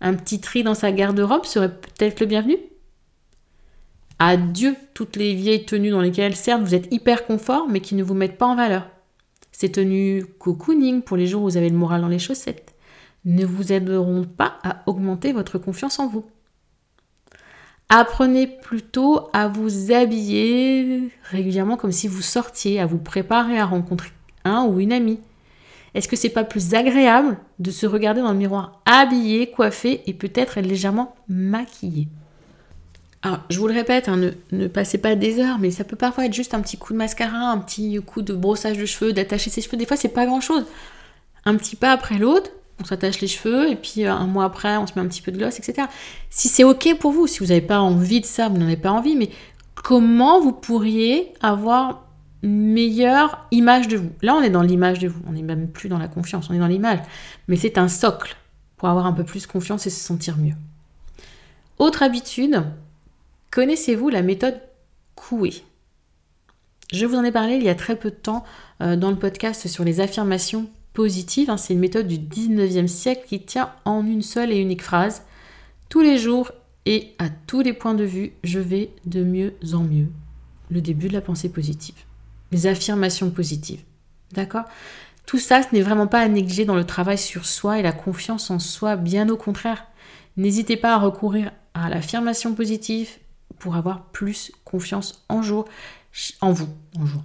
Un 0.00 0.14
petit 0.14 0.40
tri 0.40 0.62
dans 0.62 0.76
sa 0.76 0.92
garde-robe 0.92 1.44
serait 1.44 1.74
peut-être 1.74 2.20
le 2.20 2.26
bienvenu. 2.26 2.56
Adieu 4.20 4.76
toutes 4.94 5.16
les 5.16 5.34
vieilles 5.34 5.66
tenues 5.66 5.90
dans 5.90 6.00
lesquelles 6.00 6.36
certes 6.36 6.62
vous 6.62 6.76
êtes 6.76 6.92
hyper 6.92 7.26
confort 7.26 7.66
mais 7.68 7.80
qui 7.80 7.96
ne 7.96 8.04
vous 8.04 8.14
mettent 8.14 8.38
pas 8.38 8.46
en 8.46 8.54
valeur. 8.54 8.86
Ces 9.60 9.70
tenues 9.70 10.24
cocooning 10.38 11.02
pour 11.02 11.18
les 11.18 11.26
jours 11.26 11.42
où 11.42 11.44
vous 11.44 11.58
avez 11.58 11.68
le 11.68 11.76
moral 11.76 12.00
dans 12.00 12.08
les 12.08 12.18
chaussettes 12.18 12.74
ne 13.26 13.44
vous 13.44 13.72
aideront 13.74 14.24
pas 14.24 14.56
à 14.62 14.82
augmenter 14.86 15.34
votre 15.34 15.58
confiance 15.58 15.98
en 15.98 16.08
vous. 16.08 16.24
Apprenez 17.90 18.46
plutôt 18.46 19.28
à 19.34 19.48
vous 19.48 19.92
habiller 19.92 21.10
régulièrement 21.24 21.76
comme 21.76 21.92
si 21.92 22.08
vous 22.08 22.22
sortiez, 22.22 22.80
à 22.80 22.86
vous 22.86 22.96
préparer 22.96 23.58
à 23.58 23.66
rencontrer 23.66 24.12
un 24.46 24.64
ou 24.64 24.80
une 24.80 24.94
amie. 24.94 25.20
Est-ce 25.92 26.08
que 26.08 26.16
c'est 26.16 26.30
pas 26.30 26.44
plus 26.44 26.72
agréable 26.72 27.36
de 27.58 27.70
se 27.70 27.84
regarder 27.84 28.22
dans 28.22 28.32
le 28.32 28.38
miroir 28.38 28.80
habillé, 28.86 29.50
coiffé 29.50 30.00
et 30.06 30.14
peut-être 30.14 30.58
légèrement 30.60 31.14
maquillé? 31.28 32.08
Alors, 33.22 33.40
je 33.50 33.58
vous 33.58 33.66
le 33.66 33.74
répète, 33.74 34.08
hein, 34.08 34.18
ne, 34.50 34.66
passez 34.66 34.96
pas 34.96 35.14
des 35.14 35.40
heures, 35.40 35.58
mais 35.58 35.70
ça 35.70 35.84
peut 35.84 35.96
parfois 35.96 36.24
être 36.24 36.32
juste 36.32 36.54
un 36.54 36.60
petit 36.62 36.78
coup 36.78 36.94
de 36.94 36.98
mascara, 36.98 37.50
un 37.50 37.58
petit 37.58 38.00
coup 38.04 38.22
de 38.22 38.32
brossage 38.32 38.78
de 38.78 38.86
cheveux, 38.86 39.12
d'attacher 39.12 39.50
ses 39.50 39.60
cheveux. 39.60 39.76
Des 39.76 39.84
fois, 39.84 39.98
c'est 39.98 40.08
pas 40.08 40.24
grand 40.24 40.40
chose. 40.40 40.64
Un 41.44 41.56
petit 41.56 41.76
pas 41.76 41.92
après 41.92 42.18
l'autre, 42.18 42.50
on 42.80 42.84
s'attache 42.84 43.20
les 43.20 43.26
cheveux, 43.26 43.68
et 43.70 43.76
puis 43.76 44.06
euh, 44.06 44.12
un 44.12 44.26
mois 44.26 44.44
après, 44.44 44.78
on 44.78 44.86
se 44.86 44.94
met 44.96 45.02
un 45.02 45.06
petit 45.06 45.20
peu 45.20 45.32
de 45.32 45.36
gloss, 45.36 45.58
etc. 45.58 45.86
Si 46.30 46.48
c'est 46.48 46.64
ok 46.64 46.96
pour 46.98 47.12
vous, 47.12 47.26
si 47.26 47.40
vous 47.40 47.46
n'avez 47.46 47.60
pas 47.60 47.80
envie 47.80 48.22
de 48.22 48.26
ça, 48.26 48.48
vous 48.48 48.56
n'en 48.56 48.64
avez 48.64 48.78
pas 48.78 48.90
envie, 48.90 49.16
mais 49.16 49.28
comment 49.74 50.40
vous 50.40 50.52
pourriez 50.52 51.34
avoir 51.42 52.06
une 52.42 52.72
meilleure 52.72 53.46
image 53.50 53.88
de 53.88 53.98
vous? 53.98 54.12
Là, 54.22 54.34
on 54.34 54.40
est 54.40 54.48
dans 54.48 54.62
l'image 54.62 54.98
de 54.98 55.08
vous, 55.08 55.20
on 55.28 55.32
n'est 55.32 55.42
même 55.42 55.68
plus 55.68 55.90
dans 55.90 55.98
la 55.98 56.08
confiance, 56.08 56.48
on 56.48 56.54
est 56.54 56.58
dans 56.58 56.66
l'image. 56.66 57.00
Mais 57.48 57.56
c'est 57.56 57.76
un 57.76 57.88
socle 57.88 58.34
pour 58.78 58.88
avoir 58.88 59.04
un 59.04 59.12
peu 59.12 59.24
plus 59.24 59.46
confiance 59.46 59.86
et 59.86 59.90
se 59.90 60.02
sentir 60.02 60.38
mieux. 60.38 60.54
Autre 61.78 62.02
habitude, 62.02 62.62
Connaissez-vous 63.50 64.10
la 64.10 64.22
méthode 64.22 64.60
Coué? 65.16 65.64
Je 66.92 67.04
vous 67.04 67.16
en 67.16 67.24
ai 67.24 67.32
parlé 67.32 67.56
il 67.56 67.64
y 67.64 67.68
a 67.68 67.74
très 67.74 67.96
peu 67.96 68.10
de 68.10 68.14
temps 68.14 68.44
euh, 68.80 68.94
dans 68.94 69.10
le 69.10 69.16
podcast 69.16 69.66
sur 69.66 69.82
les 69.82 69.98
affirmations 69.98 70.70
positives. 70.92 71.50
Hein. 71.50 71.56
C'est 71.56 71.72
une 71.72 71.80
méthode 71.80 72.06
du 72.06 72.16
19e 72.16 72.86
siècle 72.86 73.24
qui 73.26 73.42
tient 73.42 73.72
en 73.84 74.06
une 74.06 74.22
seule 74.22 74.52
et 74.52 74.58
unique 74.58 74.84
phrase. 74.84 75.22
Tous 75.88 76.00
les 76.00 76.16
jours 76.16 76.52
et 76.86 77.12
à 77.18 77.28
tous 77.28 77.60
les 77.60 77.72
points 77.72 77.94
de 77.94 78.04
vue, 78.04 78.34
je 78.44 78.60
vais 78.60 78.90
de 79.04 79.24
mieux 79.24 79.54
en 79.72 79.80
mieux. 79.80 80.06
Le 80.70 80.80
début 80.80 81.08
de 81.08 81.14
la 81.14 81.20
pensée 81.20 81.48
positive. 81.48 81.96
Les 82.52 82.68
affirmations 82.68 83.30
positives. 83.30 83.82
D'accord? 84.32 84.66
Tout 85.26 85.38
ça, 85.38 85.64
ce 85.64 85.74
n'est 85.74 85.82
vraiment 85.82 86.06
pas 86.06 86.20
à 86.20 86.28
négliger 86.28 86.64
dans 86.64 86.76
le 86.76 86.86
travail 86.86 87.18
sur 87.18 87.46
soi 87.46 87.80
et 87.80 87.82
la 87.82 87.90
confiance 87.90 88.48
en 88.52 88.60
soi, 88.60 88.94
bien 88.94 89.28
au 89.28 89.36
contraire. 89.36 89.86
N'hésitez 90.36 90.76
pas 90.76 90.94
à 90.94 90.98
recourir 90.98 91.50
à 91.74 91.88
l'affirmation 91.90 92.54
positive 92.54 93.08
pour 93.60 93.76
avoir 93.76 94.06
plus 94.06 94.50
confiance 94.64 95.24
en, 95.28 95.42
jour, 95.42 95.66
en 96.40 96.50
vous. 96.50 96.68
En 96.98 97.06
jour. 97.06 97.22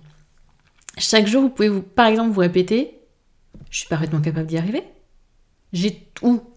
Chaque 0.97 1.25
jour, 1.25 1.41
vous 1.41 1.49
pouvez, 1.49 1.69
vous, 1.69 1.81
par 1.81 2.05
exemple, 2.07 2.31
vous 2.31 2.41
répéter 2.41 2.99
Je 3.71 3.79
suis 3.79 3.87
parfaitement 3.87 4.21
capable 4.21 4.45
d'y 4.45 4.57
arriver. 4.57 4.83
J'ai 5.73 6.07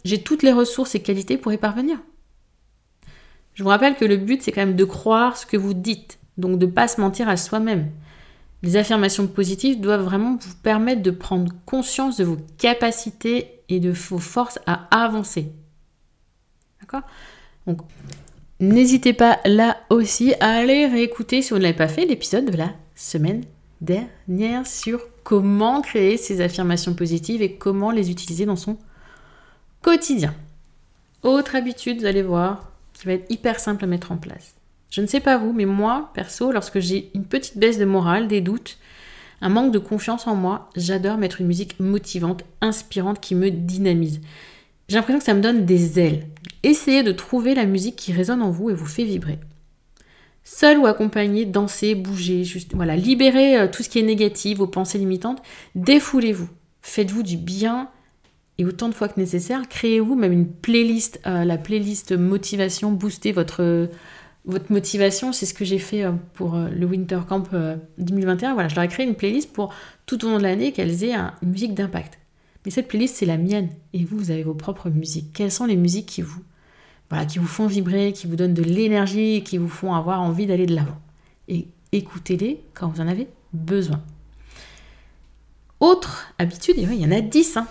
j'ai 0.05 0.23
toutes 0.23 0.43
les 0.43 0.53
ressources 0.53 0.95
et 0.95 1.03
qualités 1.03 1.39
pour 1.39 1.53
y 1.53 1.59
parvenir. 1.59 1.99
Je 3.55 3.63
vous 3.63 3.69
rappelle 3.71 3.97
que 3.97 4.05
le 4.05 4.17
but, 4.17 4.43
c'est 4.43 4.53
quand 4.53 4.65
même 4.65 4.77
de 4.77 4.85
croire 4.85 5.37
ce 5.37 5.45
que 5.45 5.57
vous 5.57 5.75
dites, 5.75 6.19
donc 6.37 6.59
de 6.59 6.67
ne 6.67 6.71
pas 6.71 6.87
se 6.87 7.01
mentir 7.01 7.29
à 7.29 7.37
soi-même. 7.37 7.91
Les 8.63 8.77
affirmations 8.77 9.27
positives 9.27 9.81
doivent 9.81 10.05
vraiment 10.05 10.37
vous 10.37 10.55
permettre 10.63 11.03
de 11.03 11.11
prendre 11.11 11.53
conscience 11.67 12.17
de 12.17 12.25
vos 12.25 12.39
capacités 12.59 13.63
et 13.69 13.81
de 13.81 13.91
vos 13.91 14.19
forces 14.19 14.61
à 14.67 14.87
avancer. 15.03 15.53
D'accord? 16.81 17.03
Donc, 17.67 17.83
N'hésitez 18.61 19.13
pas 19.13 19.39
là 19.45 19.77
aussi 19.89 20.35
à 20.41 20.51
aller 20.51 20.87
réécouter 20.87 21.43
si 21.43 21.51
vous 21.51 21.59
ne 21.59 21.63
l'avez 21.63 21.77
pas 21.77 21.87
fait 21.87 22.07
l'épisode 22.07 22.51
de 22.51 22.57
la 22.57 22.73
semaine 22.97 23.45
dernière 23.81 24.67
sur 24.67 25.01
comment 25.23 25.81
créer 25.81 26.17
ces 26.17 26.41
affirmations 26.41 26.95
positives 26.95 27.41
et 27.41 27.55
comment 27.55 27.93
les 27.93 28.11
utiliser 28.11 28.47
dans 28.47 28.57
son 28.57 28.77
quotidien. 29.81 30.35
Autre 31.23 31.55
habitude, 31.55 32.01
vous 32.01 32.07
allez 32.07 32.23
voir, 32.23 32.73
qui 32.95 33.07
va 33.07 33.13
être 33.13 33.31
hyper 33.31 33.61
simple 33.61 33.85
à 33.85 33.87
mettre 33.87 34.11
en 34.11 34.17
place. 34.17 34.55
Je 34.91 35.03
ne 35.03 35.07
sais 35.07 35.21
pas 35.21 35.39
vous, 35.39 35.53
mais 35.53 35.67
moi, 35.67 36.11
perso, 36.15 36.51
lorsque 36.51 36.81
j'ai 36.81 37.11
une 37.15 37.27
petite 37.27 37.59
baisse 37.59 37.79
de 37.79 37.85
morale, 37.85 38.27
des 38.27 38.41
doutes, 38.41 38.79
un 39.41 39.51
manque 39.51 39.73
de 39.73 39.79
confiance 39.79 40.27
en 40.27 40.35
moi, 40.35 40.69
j'adore 40.75 41.19
mettre 41.19 41.41
une 41.41 41.47
musique 41.47 41.79
motivante, 41.79 42.43
inspirante, 42.61 43.21
qui 43.21 43.37
me 43.37 43.51
dynamise. 43.51 44.21
J'ai 44.89 44.97
l'impression 44.97 45.19
que 45.19 45.25
ça 45.25 45.35
me 45.35 45.43
donne 45.43 45.67
des 45.67 46.01
ailes. 46.01 46.27
Essayez 46.63 47.03
de 47.03 47.13
trouver 47.13 47.55
la 47.55 47.67
musique 47.67 47.97
qui 47.97 48.13
résonne 48.13 48.41
en 48.41 48.51
vous 48.51 48.71
et 48.71 48.75
vous 48.75 48.87
fait 48.87 49.05
vibrer. 49.05 49.39
Seul 50.45 50.79
ou 50.79 50.87
accompagné, 50.87 51.45
dansez, 51.45 51.95
bougez, 51.95 52.43
juste, 52.43 52.75
voilà, 52.75 52.97
libérez 52.97 53.59
euh, 53.59 53.69
tout 53.69 53.83
ce 53.83 53.91
qui 53.91 53.99
est 53.99 54.03
négatif, 54.03 54.57
vos 54.57 54.67
pensées 54.67 54.97
limitantes, 54.97 55.43
défoulez-vous, 55.75 56.49
faites-vous 56.81 57.23
du 57.23 57.37
bien 57.37 57.91
et 58.57 58.65
autant 58.65 58.89
de 58.89 58.95
fois 58.95 59.09
que 59.09 59.21
nécessaire, 59.21 59.69
créez-vous 59.69 60.15
même 60.15 60.33
une 60.33 60.51
playlist, 60.51 61.21
euh, 61.27 61.45
la 61.45 61.59
playlist 61.59 62.13
motivation, 62.13 62.91
booster 62.91 63.33
votre, 63.33 63.91
votre 64.47 64.73
motivation. 64.73 65.35
C'est 65.35 65.45
ce 65.45 65.53
que 65.53 65.67
j'ai 65.67 65.79
fait 65.79 66.05
euh, 66.05 66.13
pour 66.33 66.57
le 66.57 66.87
Winter 66.87 67.21
Camp 67.29 67.51
2021. 67.99 68.55
Voilà, 68.55 68.71
je 68.71 68.75
leur 68.75 68.85
ai 68.85 68.89
créé 68.89 69.07
une 69.07 69.17
playlist 69.17 69.53
pour 69.53 69.75
tout 70.07 70.25
au 70.25 70.31
long 70.31 70.39
de 70.39 70.45
l'année 70.45 70.73
qu'elles 70.73 71.05
aient 71.05 71.15
une 71.15 71.51
musique 71.51 71.75
d'impact. 71.75 72.19
Mais 72.65 72.71
cette 72.71 72.89
playlist, 72.89 73.17
c'est 73.17 73.27
la 73.27 73.39
mienne. 73.39 73.69
Et 73.93 74.05
vous, 74.05 74.19
vous 74.19 74.31
avez 74.31 74.43
vos 74.43 74.55
propres 74.55 74.91
musiques. 74.91 75.33
Quelles 75.33 75.53
sont 75.53 75.67
les 75.67 75.77
musiques 75.77 76.07
qui 76.07 76.23
vous 76.23 76.43
voilà, 77.11 77.25
qui 77.25 77.39
vous 77.39 77.47
font 77.47 77.67
vibrer, 77.67 78.13
qui 78.13 78.27
vous 78.27 78.37
donnent 78.37 78.55
de 78.55 78.63
l'énergie, 78.63 79.43
qui 79.43 79.57
vous 79.57 79.69
font 79.69 79.95
avoir 79.95 80.21
envie 80.21 80.47
d'aller 80.47 80.67
de 80.67 80.75
l'avant? 80.75 80.99
Et 81.49 81.67
écoutez-les 81.93 82.61
quand 82.75 82.89
vous 82.89 83.01
en 83.01 83.09
avez 83.09 83.29
besoin. 83.53 84.03
Autre 85.81 86.33
habitude, 86.39 86.77
il 86.77 86.93
y 86.93 87.07
en 87.07 87.13
a 87.13 87.21
10. 87.21 87.57
Hein. 87.57 87.67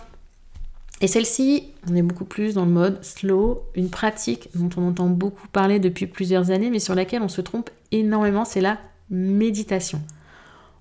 Et 1.02 1.08
celle-ci, 1.08 1.66
on 1.88 1.96
est 1.96 2.02
beaucoup 2.02 2.26
plus 2.26 2.56
dans 2.56 2.66
le 2.66 2.72
mode 2.72 3.04
slow, 3.04 3.64
une 3.76 3.90
pratique 3.90 4.50
dont 4.56 4.70
on 4.78 4.88
entend 4.88 5.08
beaucoup 5.08 5.48
parler 5.50 5.80
depuis 5.80 6.08
plusieurs 6.08 6.50
années, 6.50 6.72
mais 6.72 6.80
sur 6.80 6.96
laquelle 6.96 7.22
on 7.22 7.28
se 7.28 7.42
trompe 7.42 7.70
énormément, 7.92 8.46
c'est 8.46 8.62
la 8.62 8.80
méditation. 9.12 10.02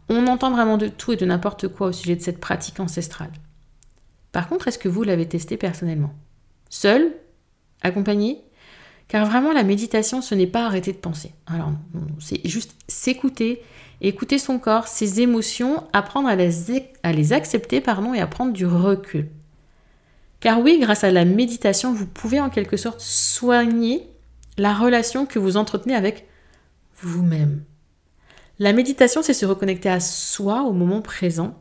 On 0.09 0.27
entend 0.29 0.51
vraiment 0.51 0.79
de 0.79 0.89
tout 0.89 1.13
et 1.13 1.17
de 1.17 1.27
n'importe 1.27 1.69
quoi 1.69 1.89
au 1.89 1.93
sujet 1.93 2.17
de 2.17 2.23
cette 2.23 2.41
pratique 2.41 2.81
ancestrale. 2.81 3.33
Par 4.37 4.51
contre, 4.51 4.69
est-ce 4.69 4.79
que 4.79 4.91
vous 4.91 5.03
l'avez 5.03 5.27
testé 5.27 5.57
personnellement? 5.57 6.13
Seul? 6.69 7.15
Accompagné? 7.81 8.43
Car 9.09 9.25
vraiment, 9.25 9.51
la 9.51 9.63
méditation, 9.63 10.21
ce 10.21 10.35
n'est 10.35 10.47
pas 10.47 10.67
arrêter 10.67 10.93
de 10.93 10.99
penser. 10.99 11.33
Alors, 11.47 11.73
c'est 12.19 12.47
juste 12.47 12.75
s'écouter, 12.87 13.63
écouter 14.03 14.39
son 14.39 14.59
corps, 14.59 14.89
ses 14.89 15.23
émotions, 15.23 15.85
apprendre 15.95 16.29
à 16.29 16.37
les, 16.37 17.33
accepter 17.33 17.81
pardon, 17.81 18.13
et 18.13 18.21
à 18.21 18.27
prendre 18.27 18.53
du 18.53 18.67
recul. 18.67 19.31
Car 20.41 20.61
oui, 20.61 20.81
grâce 20.83 21.03
à 21.03 21.11
la 21.11 21.25
méditation, 21.25 21.95
vous 21.95 22.07
pouvez 22.07 22.39
en 22.39 22.51
quelque 22.51 22.77
sorte 22.77 23.01
soigner 23.01 24.07
la 24.59 24.75
relation 24.75 25.25
que 25.25 25.39
vous 25.39 25.57
entretenez 25.57 25.95
avec 25.95 26.29
vous-même. 26.99 27.65
La 28.59 28.75
méditation, 28.75 29.23
c'est 29.23 29.33
se 29.33 29.47
reconnecter 29.47 29.89
à 29.89 30.01
soi 30.01 30.65
au 30.65 30.75
moment 30.75 31.01
présent, 31.01 31.59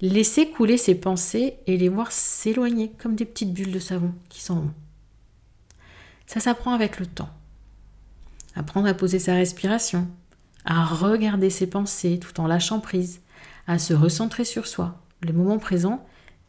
laisser 0.00 0.50
couler 0.50 0.76
ses 0.76 0.94
pensées 0.94 1.56
et 1.66 1.76
les 1.76 1.88
voir 1.88 2.12
s'éloigner 2.12 2.92
comme 2.98 3.16
des 3.16 3.24
petites 3.24 3.52
bulles 3.52 3.72
de 3.72 3.78
savon 3.78 4.12
qui 4.28 4.40
s'en 4.40 4.60
vont. 4.60 4.74
Ça 6.26 6.40
s'apprend 6.40 6.72
avec 6.72 6.98
le 6.98 7.06
temps. 7.06 7.30
Apprendre 8.54 8.88
à 8.88 8.94
poser 8.94 9.18
sa 9.18 9.34
respiration, 9.34 10.08
à 10.64 10.84
regarder 10.84 11.50
ses 11.50 11.66
pensées 11.66 12.18
tout 12.18 12.40
en 12.40 12.46
lâchant 12.46 12.80
prise, 12.80 13.20
à 13.66 13.78
se 13.78 13.94
recentrer 13.94 14.44
sur 14.44 14.66
soi, 14.66 15.00
le 15.22 15.32
moment 15.32 15.58
présent, 15.58 16.04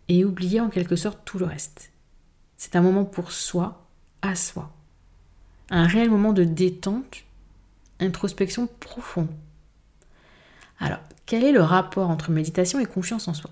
et 0.07 0.23
oublier 0.23 0.61
en 0.61 0.69
quelque 0.69 0.95
sorte 0.95 1.19
tout 1.25 1.37
le 1.37 1.45
reste. 1.45 1.91
C'est 2.57 2.75
un 2.75 2.81
moment 2.81 3.05
pour 3.05 3.31
soi, 3.31 3.85
à 4.21 4.35
soi. 4.35 4.71
Un 5.69 5.85
réel 5.85 6.09
moment 6.09 6.33
de 6.33 6.43
détente, 6.43 7.23
introspection 7.99 8.67
profonde. 8.79 9.29
Alors, 10.79 10.99
quel 11.27 11.43
est 11.43 11.51
le 11.51 11.61
rapport 11.61 12.09
entre 12.09 12.31
méditation 12.31 12.79
et 12.79 12.85
confiance 12.85 13.27
en 13.27 13.33
soi? 13.33 13.51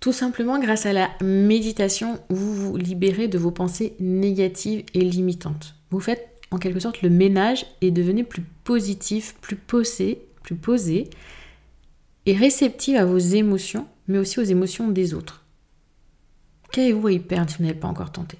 Tout 0.00 0.12
simplement 0.12 0.60
grâce 0.60 0.86
à 0.86 0.92
la 0.92 1.10
méditation, 1.20 2.20
vous 2.30 2.54
vous 2.54 2.76
libérez 2.76 3.26
de 3.26 3.36
vos 3.36 3.50
pensées 3.50 3.94
négatives 3.98 4.84
et 4.94 5.00
limitantes. 5.00 5.74
Vous 5.90 5.98
faites 5.98 6.40
en 6.52 6.58
quelque 6.58 6.78
sorte 6.78 7.02
le 7.02 7.10
ménage 7.10 7.66
et 7.80 7.90
devenez 7.90 8.22
plus 8.22 8.44
positif, 8.62 9.34
plus 9.40 9.56
posé, 9.56 10.22
plus 10.44 10.54
posé 10.54 11.10
et 12.26 12.36
réceptif 12.36 12.96
à 12.96 13.04
vos 13.04 13.18
émotions, 13.18 13.88
mais 14.06 14.18
aussi 14.18 14.38
aux 14.38 14.44
émotions 14.44 14.88
des 14.88 15.14
autres. 15.14 15.44
Qu'avez-vous 16.70 17.08
à 17.08 17.12
y 17.12 17.18
perdre 17.18 17.50
si 17.50 17.58
vous 17.58 17.64
n'avez 17.64 17.78
pas 17.78 17.88
encore 17.88 18.12
tenté? 18.12 18.38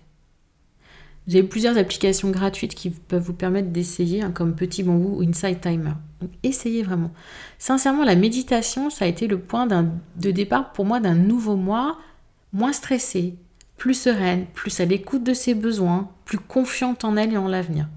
Vous 1.29 1.37
avez 1.37 1.47
plusieurs 1.47 1.77
applications 1.77 2.31
gratuites 2.31 2.75
qui 2.75 2.88
peuvent 2.88 3.23
vous 3.23 3.35
permettre 3.35 3.69
d'essayer, 3.69 4.23
hein, 4.23 4.31
comme 4.31 4.57
Petit 4.57 4.83
Bambou 4.83 5.19
ou 5.19 5.23
Inside 5.23 5.61
Timer. 5.61 5.93
Essayez 6.43 6.83
vraiment. 6.83 7.12
Sincèrement, 7.59 8.03
la 8.03 8.17
méditation, 8.17 8.88
ça 8.88 9.05
a 9.05 9.09
été 9.09 9.27
le 9.27 9.38
point 9.38 9.67
de 9.67 10.31
départ 10.31 10.73
pour 10.73 10.87
moi 10.87 11.01
d'un 11.01 11.14
nouveau 11.14 11.55
moi, 11.55 11.99
moins 12.55 12.73
stressé, 12.73 13.35
plus 13.77 13.93
sereine, 13.93 14.47
plus 14.55 14.81
à 14.81 14.87
l'écoute 14.87 15.23
de 15.23 15.35
ses 15.35 15.53
besoins, 15.53 16.11
plus 16.25 16.38
confiante 16.38 17.05
en 17.05 17.14
elle 17.19 17.35
et 17.35 17.38
en 17.38 17.49
l'avenir. 17.49 17.88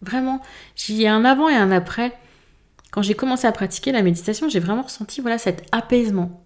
Vraiment, 0.00 0.40
j'y 0.74 1.02
ai 1.02 1.08
un 1.08 1.26
avant 1.26 1.50
et 1.50 1.54
un 1.54 1.70
après. 1.70 2.18
Quand 2.92 3.02
j'ai 3.02 3.14
commencé 3.14 3.46
à 3.46 3.52
pratiquer 3.52 3.92
la 3.92 4.00
méditation, 4.00 4.48
j'ai 4.48 4.58
vraiment 4.58 4.82
ressenti 4.82 5.20
voilà 5.20 5.36
cet 5.36 5.66
apaisement. 5.70 6.42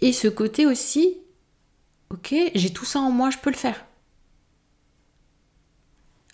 Et 0.00 0.12
ce 0.12 0.26
côté 0.26 0.66
aussi, 0.66 1.18
ok, 2.10 2.34
j'ai 2.52 2.70
tout 2.70 2.84
ça 2.84 2.98
en 2.98 3.12
moi, 3.12 3.30
je 3.30 3.38
peux 3.38 3.50
le 3.50 3.56
faire. 3.56 3.84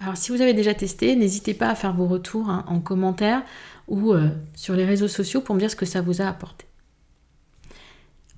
Alors 0.00 0.16
si 0.16 0.32
vous 0.32 0.40
avez 0.40 0.54
déjà 0.54 0.72
testé, 0.74 1.14
n'hésitez 1.14 1.52
pas 1.52 1.68
à 1.68 1.74
faire 1.74 1.92
vos 1.92 2.06
retours 2.06 2.48
hein, 2.48 2.64
en 2.66 2.80
commentaire 2.80 3.42
ou 3.86 4.12
euh, 4.12 4.30
sur 4.54 4.74
les 4.74 4.86
réseaux 4.86 5.08
sociaux 5.08 5.42
pour 5.42 5.54
me 5.54 5.60
dire 5.60 5.70
ce 5.70 5.76
que 5.76 5.84
ça 5.84 6.00
vous 6.00 6.22
a 6.22 6.26
apporté. 6.26 6.64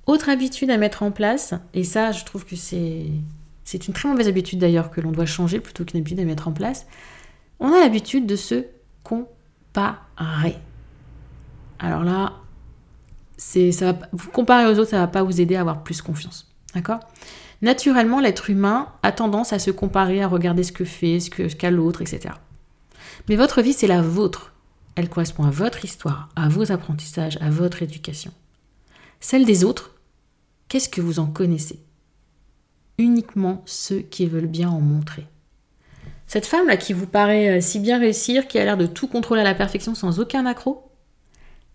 Autre 0.07 0.29
habitude 0.29 0.70
à 0.70 0.77
mettre 0.77 1.05
en 1.05 1.12
place, 1.12 1.55
et 1.72 1.85
ça 1.85 2.11
je 2.11 2.25
trouve 2.25 2.44
que 2.44 2.57
c'est, 2.57 3.07
c'est 3.62 3.87
une 3.87 3.94
très 3.94 4.09
mauvaise 4.09 4.27
habitude 4.27 4.59
d'ailleurs 4.59 4.90
que 4.90 5.01
l'on 5.01 5.12
doit 5.12 5.27
changer 5.27 5.61
plutôt 5.61 5.85
qu'une 5.85 6.01
habitude 6.01 6.18
à 6.18 6.25
mettre 6.25 6.48
en 6.48 6.53
place, 6.53 6.87
on 7.61 7.72
a 7.72 7.79
l'habitude 7.79 8.27
de 8.27 8.35
se 8.35 8.64
comparer. 9.05 10.57
Alors 11.79 12.03
là, 12.03 12.33
c'est, 13.37 13.70
ça 13.70 13.96
vous 14.12 14.31
comparer 14.31 14.66
aux 14.66 14.79
autres, 14.81 14.90
ça 14.90 14.96
ne 14.96 15.03
va 15.03 15.09
pas 15.09 15.22
vous 15.22 15.40
aider 15.40 15.55
à 15.55 15.61
avoir 15.61 15.85
plus 15.85 16.03
confiance. 16.03 16.53
D'accord? 16.75 16.98
Naturellement, 17.62 18.20
l'être 18.20 18.51
humain 18.51 18.88
a 19.05 19.12
tendance 19.12 19.53
à 19.53 19.61
se 19.61 19.70
comparer, 19.70 20.20
à 20.20 20.29
regarder 20.29 20.64
ce 20.64 20.72
que 20.72 20.85
fait, 20.85 21.20
ce 21.20 21.31
qu'a 21.31 21.70
l'autre, 21.70 22.03
etc. 22.03 22.35
Mais 23.29 23.37
votre 23.37 23.62
vie, 23.62 23.72
c'est 23.72 23.87
la 23.87 24.03
vôtre. 24.03 24.53
Elle 24.96 25.09
correspond 25.09 25.44
à 25.44 25.51
votre 25.51 25.85
histoire, 25.85 26.29
à 26.35 26.48
vos 26.48 26.72
apprentissages, 26.72 27.38
à 27.40 27.51
votre 27.51 27.83
éducation. 27.83 28.33
Celle 29.20 29.44
des 29.44 29.62
autres, 29.62 29.94
qu'est-ce 30.68 30.88
que 30.88 31.01
vous 31.01 31.20
en 31.20 31.27
connaissez? 31.27 31.81
Uniquement 32.98 33.62
ceux 33.64 34.01
qui 34.01 34.27
veulent 34.27 34.46
bien 34.46 34.68
en 34.68 34.81
montrer. 34.81 35.27
Cette 36.27 36.46
femme-là 36.46 36.77
qui 36.77 36.92
vous 36.92 37.07
paraît 37.07 37.59
euh, 37.59 37.61
si 37.61 37.79
bien 37.79 37.98
réussir, 37.98 38.48
qui 38.48 38.59
a 38.59 38.64
l'air 38.64 38.77
de 38.77 38.87
tout 38.87 39.07
contrôler 39.07 39.42
à 39.42 39.44
la 39.44 39.55
perfection 39.55 39.94
sans 39.94 40.18
aucun 40.18 40.46
accroc, 40.46 40.90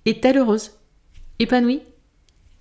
est-elle 0.06 0.38
heureuse? 0.38 0.72
Épanouie? 1.40 1.82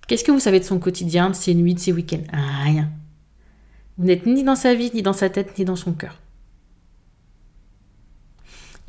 Qu'est-ce 0.07 0.23
que 0.23 0.31
vous 0.31 0.39
savez 0.39 0.59
de 0.59 0.65
son 0.65 0.79
quotidien, 0.79 1.29
de 1.29 1.35
ses 1.35 1.53
nuits, 1.53 1.73
de 1.73 1.79
ses 1.79 1.91
week-ends? 1.91 2.23
Rien. 2.63 2.89
Vous 3.97 4.05
n'êtes 4.05 4.25
ni 4.25 4.43
dans 4.43 4.55
sa 4.55 4.75
vie, 4.75 4.91
ni 4.93 5.01
dans 5.01 5.13
sa 5.13 5.29
tête, 5.29 5.57
ni 5.57 5.65
dans 5.65 5.75
son 5.75 5.93
cœur. 5.93 6.19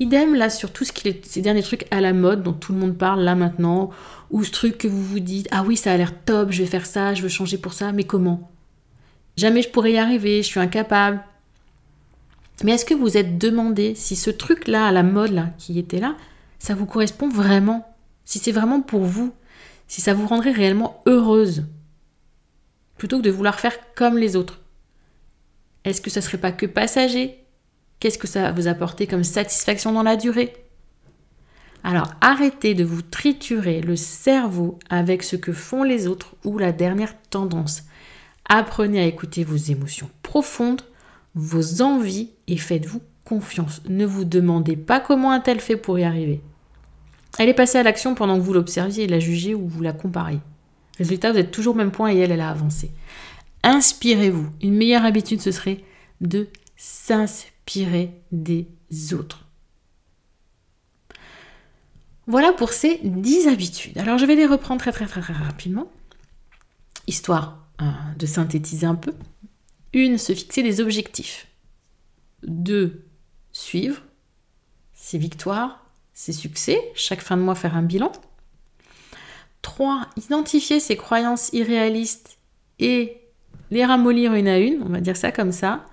Idem 0.00 0.34
là 0.34 0.48
sur 0.48 0.72
tout 0.72 0.84
ce 0.84 0.92
qui 0.92 1.08
est 1.08 1.26
ces 1.26 1.42
derniers 1.42 1.62
trucs 1.62 1.86
à 1.90 2.00
la 2.00 2.12
mode 2.12 2.44
dont 2.44 2.52
tout 2.52 2.72
le 2.72 2.78
monde 2.78 2.96
parle 2.96 3.22
là 3.22 3.34
maintenant, 3.34 3.90
ou 4.30 4.44
ce 4.44 4.52
truc 4.52 4.78
que 4.78 4.86
vous 4.86 5.02
vous 5.02 5.18
dites 5.18 5.48
ah 5.50 5.64
oui 5.66 5.76
ça 5.76 5.92
a 5.92 5.96
l'air 5.96 6.14
top, 6.24 6.52
je 6.52 6.62
vais 6.62 6.68
faire 6.68 6.86
ça, 6.86 7.14
je 7.14 7.22
veux 7.22 7.28
changer 7.28 7.58
pour 7.58 7.72
ça, 7.72 7.90
mais 7.90 8.04
comment? 8.04 8.48
Jamais 9.36 9.62
je 9.62 9.70
pourrais 9.70 9.92
y 9.92 9.98
arriver, 9.98 10.42
je 10.42 10.48
suis 10.48 10.60
incapable. 10.60 11.20
Mais 12.62 12.72
est-ce 12.72 12.84
que 12.84 12.94
vous 12.94 13.16
êtes 13.16 13.38
demandé 13.38 13.94
si 13.96 14.14
ce 14.14 14.30
truc 14.30 14.68
là 14.68 14.86
à 14.86 14.92
la 14.92 15.02
mode 15.02 15.32
là 15.32 15.50
qui 15.58 15.78
était 15.78 16.00
là, 16.00 16.16
ça 16.58 16.74
vous 16.74 16.86
correspond 16.86 17.28
vraiment? 17.28 17.96
Si 18.24 18.38
c'est 18.38 18.52
vraiment 18.52 18.80
pour 18.80 19.02
vous, 19.02 19.32
si 19.88 20.00
ça 20.00 20.14
vous 20.14 20.26
rendrait 20.26 20.52
réellement 20.52 21.02
heureuse 21.06 21.64
plutôt 22.98 23.18
que 23.18 23.22
de 23.22 23.30
vouloir 23.30 23.58
faire 23.58 23.76
comme 23.94 24.18
les 24.18 24.36
autres. 24.36 24.60
Est-ce 25.84 26.00
que 26.00 26.10
ça 26.10 26.20
serait 26.20 26.38
pas 26.38 26.52
que 26.52 26.66
passager? 26.66 27.38
Qu'est-ce 28.00 28.18
que 28.18 28.26
ça 28.26 28.42
va 28.42 28.52
vous 28.52 28.68
apporter 28.68 29.06
comme 29.06 29.24
satisfaction 29.24 29.92
dans 29.92 30.02
la 30.02 30.16
durée? 30.16 30.52
Alors 31.84 32.12
arrêtez 32.20 32.74
de 32.74 32.84
vous 32.84 33.02
triturer 33.02 33.80
le 33.80 33.96
cerveau 33.96 34.78
avec 34.90 35.22
ce 35.22 35.36
que 35.36 35.52
font 35.52 35.82
les 35.82 36.06
autres 36.06 36.34
ou 36.44 36.58
la 36.58 36.72
dernière 36.72 37.14
tendance. 37.30 37.84
Apprenez 38.48 39.00
à 39.00 39.06
écouter 39.06 39.44
vos 39.44 39.56
émotions 39.56 40.10
profondes, 40.22 40.82
vos 41.34 41.82
envies 41.82 42.30
et 42.46 42.56
faites-vous 42.56 43.02
confiance. 43.24 43.82
Ne 43.88 44.06
vous 44.06 44.24
demandez 44.24 44.76
pas 44.76 45.00
comment 45.00 45.30
un 45.30 45.40
tel 45.40 45.60
fait 45.60 45.76
pour 45.76 45.98
y 45.98 46.04
arriver. 46.04 46.40
Elle 47.38 47.48
est 47.48 47.54
passée 47.54 47.78
à 47.78 47.82
l'action 47.82 48.14
pendant 48.14 48.36
que 48.36 48.42
vous 48.42 48.54
l'observiez, 48.54 49.06
la 49.06 49.20
jugez 49.20 49.54
ou 49.54 49.68
vous 49.68 49.82
la 49.82 49.92
comparez. 49.92 50.40
Résultat, 50.96 51.30
vous 51.30 51.38
êtes 51.38 51.52
toujours 51.52 51.74
au 51.74 51.78
même 51.78 51.92
point 51.92 52.10
et 52.10 52.18
elle, 52.18 52.32
elle 52.32 52.40
a 52.40 52.50
avancé. 52.50 52.90
Inspirez-vous. 53.62 54.50
Une 54.62 54.74
meilleure 54.74 55.04
habitude, 55.04 55.40
ce 55.40 55.50
serait 55.50 55.82
de 56.20 56.48
s'inspirer 56.76 58.22
des 58.32 58.66
autres. 59.12 59.46
Voilà 62.26 62.52
pour 62.52 62.72
ces 62.72 63.00
10 63.02 63.48
habitudes. 63.48 63.96
Alors 63.98 64.18
je 64.18 64.26
vais 64.26 64.36
les 64.36 64.46
reprendre 64.46 64.80
très 64.80 64.92
très 64.92 65.06
très, 65.06 65.20
rapidement, 65.20 65.90
histoire 67.06 67.66
euh, 67.80 67.86
de 68.18 68.26
synthétiser 68.26 68.86
un 68.86 68.94
peu. 68.94 69.14
Une, 69.94 70.18
se 70.18 70.34
fixer 70.34 70.62
des 70.62 70.80
objectifs. 70.80 71.46
Deux, 72.42 73.06
suivre 73.52 74.02
ses 74.92 75.16
victoires, 75.16 75.86
ses 76.12 76.32
succès, 76.32 76.78
chaque 76.94 77.22
fin 77.22 77.36
de 77.36 77.42
mois 77.42 77.54
faire 77.54 77.76
un 77.76 77.82
bilan. 77.82 78.12
3. 79.62 80.08
Identifier 80.16 80.80
ses 80.80 80.96
croyances 80.96 81.50
irréalistes 81.52 82.38
et 82.78 83.17
les 83.70 83.84
ramollir 83.84 84.34
une 84.34 84.48
à 84.48 84.58
une, 84.58 84.82
on 84.82 84.88
va 84.88 85.00
dire 85.00 85.16
ça 85.16 85.32
comme 85.32 85.52
ça. 85.52 85.84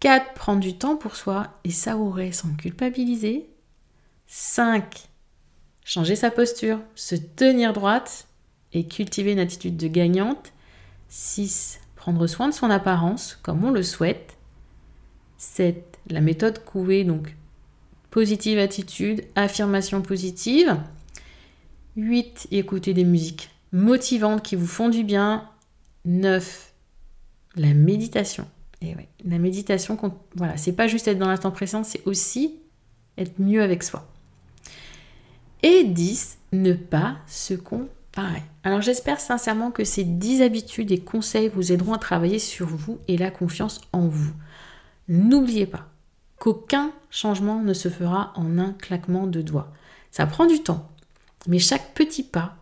4. 0.00 0.34
Prendre 0.34 0.60
du 0.60 0.76
temps 0.76 0.96
pour 0.96 1.16
soi 1.16 1.58
et 1.64 1.70
savourer 1.70 2.32
sans 2.32 2.52
culpabiliser. 2.54 3.48
5. 4.26 5.08
Changer 5.84 6.16
sa 6.16 6.30
posture, 6.30 6.80
se 6.94 7.14
tenir 7.14 7.72
droite 7.72 8.26
et 8.72 8.86
cultiver 8.86 9.32
une 9.32 9.38
attitude 9.38 9.76
de 9.76 9.88
gagnante. 9.88 10.52
6. 11.08 11.80
Prendre 11.94 12.26
soin 12.26 12.48
de 12.48 12.54
son 12.54 12.70
apparence 12.70 13.38
comme 13.42 13.64
on 13.64 13.70
le 13.70 13.82
souhaite. 13.82 14.36
7. 15.38 15.98
La 16.08 16.20
méthode 16.20 16.64
Coué, 16.64 17.04
donc 17.04 17.34
positive 18.10 18.58
attitude, 18.58 19.24
affirmation 19.34 20.02
positive. 20.02 20.76
8. 21.96 22.48
Écouter 22.50 22.94
des 22.94 23.04
musiques 23.04 23.50
motivantes 23.72 24.42
qui 24.42 24.56
vous 24.56 24.66
font 24.66 24.88
du 24.88 25.04
bien. 25.04 25.48
9. 26.04 26.65
La 27.56 27.74
méditation. 27.74 28.46
Et 28.82 28.94
ouais, 28.94 29.08
la 29.24 29.38
méditation, 29.38 29.98
voilà, 30.34 30.56
c'est 30.56 30.72
pas 30.72 30.86
juste 30.86 31.08
être 31.08 31.18
dans 31.18 31.28
l'instant 31.28 31.50
présent, 31.50 31.82
c'est 31.82 32.06
aussi 32.06 32.56
être 33.16 33.38
mieux 33.38 33.62
avec 33.62 33.82
soi. 33.82 34.06
Et 35.62 35.84
10. 35.84 36.38
Ne 36.52 36.74
pas 36.74 37.16
se 37.26 37.54
comparer. 37.54 38.42
Alors 38.62 38.82
j'espère 38.82 39.20
sincèrement 39.20 39.70
que 39.70 39.84
ces 39.84 40.04
10 40.04 40.42
habitudes 40.42 40.90
et 40.90 41.00
conseils 41.00 41.48
vous 41.48 41.72
aideront 41.72 41.94
à 41.94 41.98
travailler 41.98 42.38
sur 42.38 42.66
vous 42.66 42.98
et 43.08 43.16
la 43.16 43.30
confiance 43.30 43.80
en 43.92 44.06
vous. 44.06 44.32
N'oubliez 45.08 45.66
pas 45.66 45.88
qu'aucun 46.38 46.92
changement 47.10 47.62
ne 47.62 47.72
se 47.72 47.88
fera 47.88 48.32
en 48.36 48.58
un 48.58 48.72
claquement 48.72 49.26
de 49.26 49.40
doigts. 49.40 49.72
Ça 50.10 50.26
prend 50.26 50.46
du 50.46 50.62
temps, 50.62 50.88
mais 51.46 51.58
chaque 51.58 51.94
petit 51.94 52.22
pas 52.22 52.56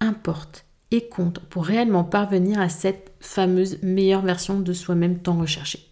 importe 0.00 0.65
et 0.90 1.08
compte 1.08 1.40
pour 1.40 1.64
réellement 1.64 2.04
parvenir 2.04 2.60
à 2.60 2.68
cette 2.68 3.12
fameuse 3.20 3.78
meilleure 3.82 4.22
version 4.22 4.60
de 4.60 4.72
soi-même 4.72 5.18
tant 5.18 5.38
recherchée. 5.38 5.86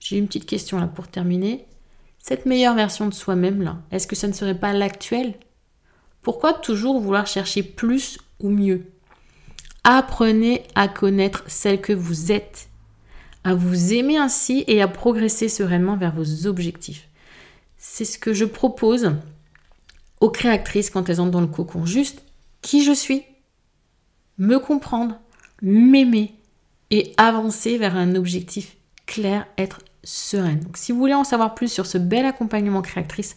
J'ai 0.00 0.18
une 0.18 0.26
petite 0.26 0.46
question 0.46 0.78
là 0.78 0.88
pour 0.88 1.08
terminer. 1.08 1.66
Cette 2.18 2.46
meilleure 2.46 2.74
version 2.74 3.08
de 3.08 3.14
soi-même 3.14 3.62
là, 3.62 3.78
est-ce 3.90 4.06
que 4.06 4.16
ça 4.16 4.26
ne 4.26 4.32
serait 4.32 4.58
pas 4.58 4.72
l'actuelle 4.72 5.34
Pourquoi 6.22 6.54
toujours 6.54 7.00
vouloir 7.00 7.26
chercher 7.26 7.62
plus 7.62 8.18
ou 8.40 8.50
mieux? 8.50 8.86
Apprenez 9.84 10.62
à 10.74 10.88
connaître 10.88 11.44
celle 11.48 11.80
que 11.80 11.92
vous 11.92 12.30
êtes, 12.30 12.68
à 13.44 13.54
vous 13.54 13.92
aimer 13.92 14.16
ainsi 14.16 14.64
et 14.66 14.82
à 14.82 14.88
progresser 14.88 15.48
sereinement 15.48 15.96
vers 15.96 16.14
vos 16.14 16.46
objectifs. 16.46 17.08
C'est 17.76 18.04
ce 18.04 18.18
que 18.18 18.32
je 18.32 18.44
propose 18.44 19.12
aux 20.20 20.30
créatrices 20.30 20.90
quand 20.90 21.08
elles 21.08 21.20
entrent 21.20 21.32
dans 21.32 21.40
le 21.40 21.48
cocon. 21.48 21.84
Juste 21.84 22.22
qui 22.62 22.84
je 22.84 22.92
suis, 22.92 23.24
me 24.38 24.58
comprendre, 24.58 25.20
m'aimer 25.60 26.34
et 26.90 27.12
avancer 27.16 27.78
vers 27.78 27.96
un 27.96 28.14
objectif 28.14 28.76
clair, 29.06 29.46
être 29.58 29.80
sereine. 30.04 30.60
Donc, 30.60 30.76
si 30.76 30.92
vous 30.92 30.98
voulez 30.98 31.14
en 31.14 31.24
savoir 31.24 31.54
plus 31.54 31.70
sur 31.70 31.86
ce 31.86 31.98
bel 31.98 32.24
accompagnement 32.24 32.82
créatrice, 32.82 33.36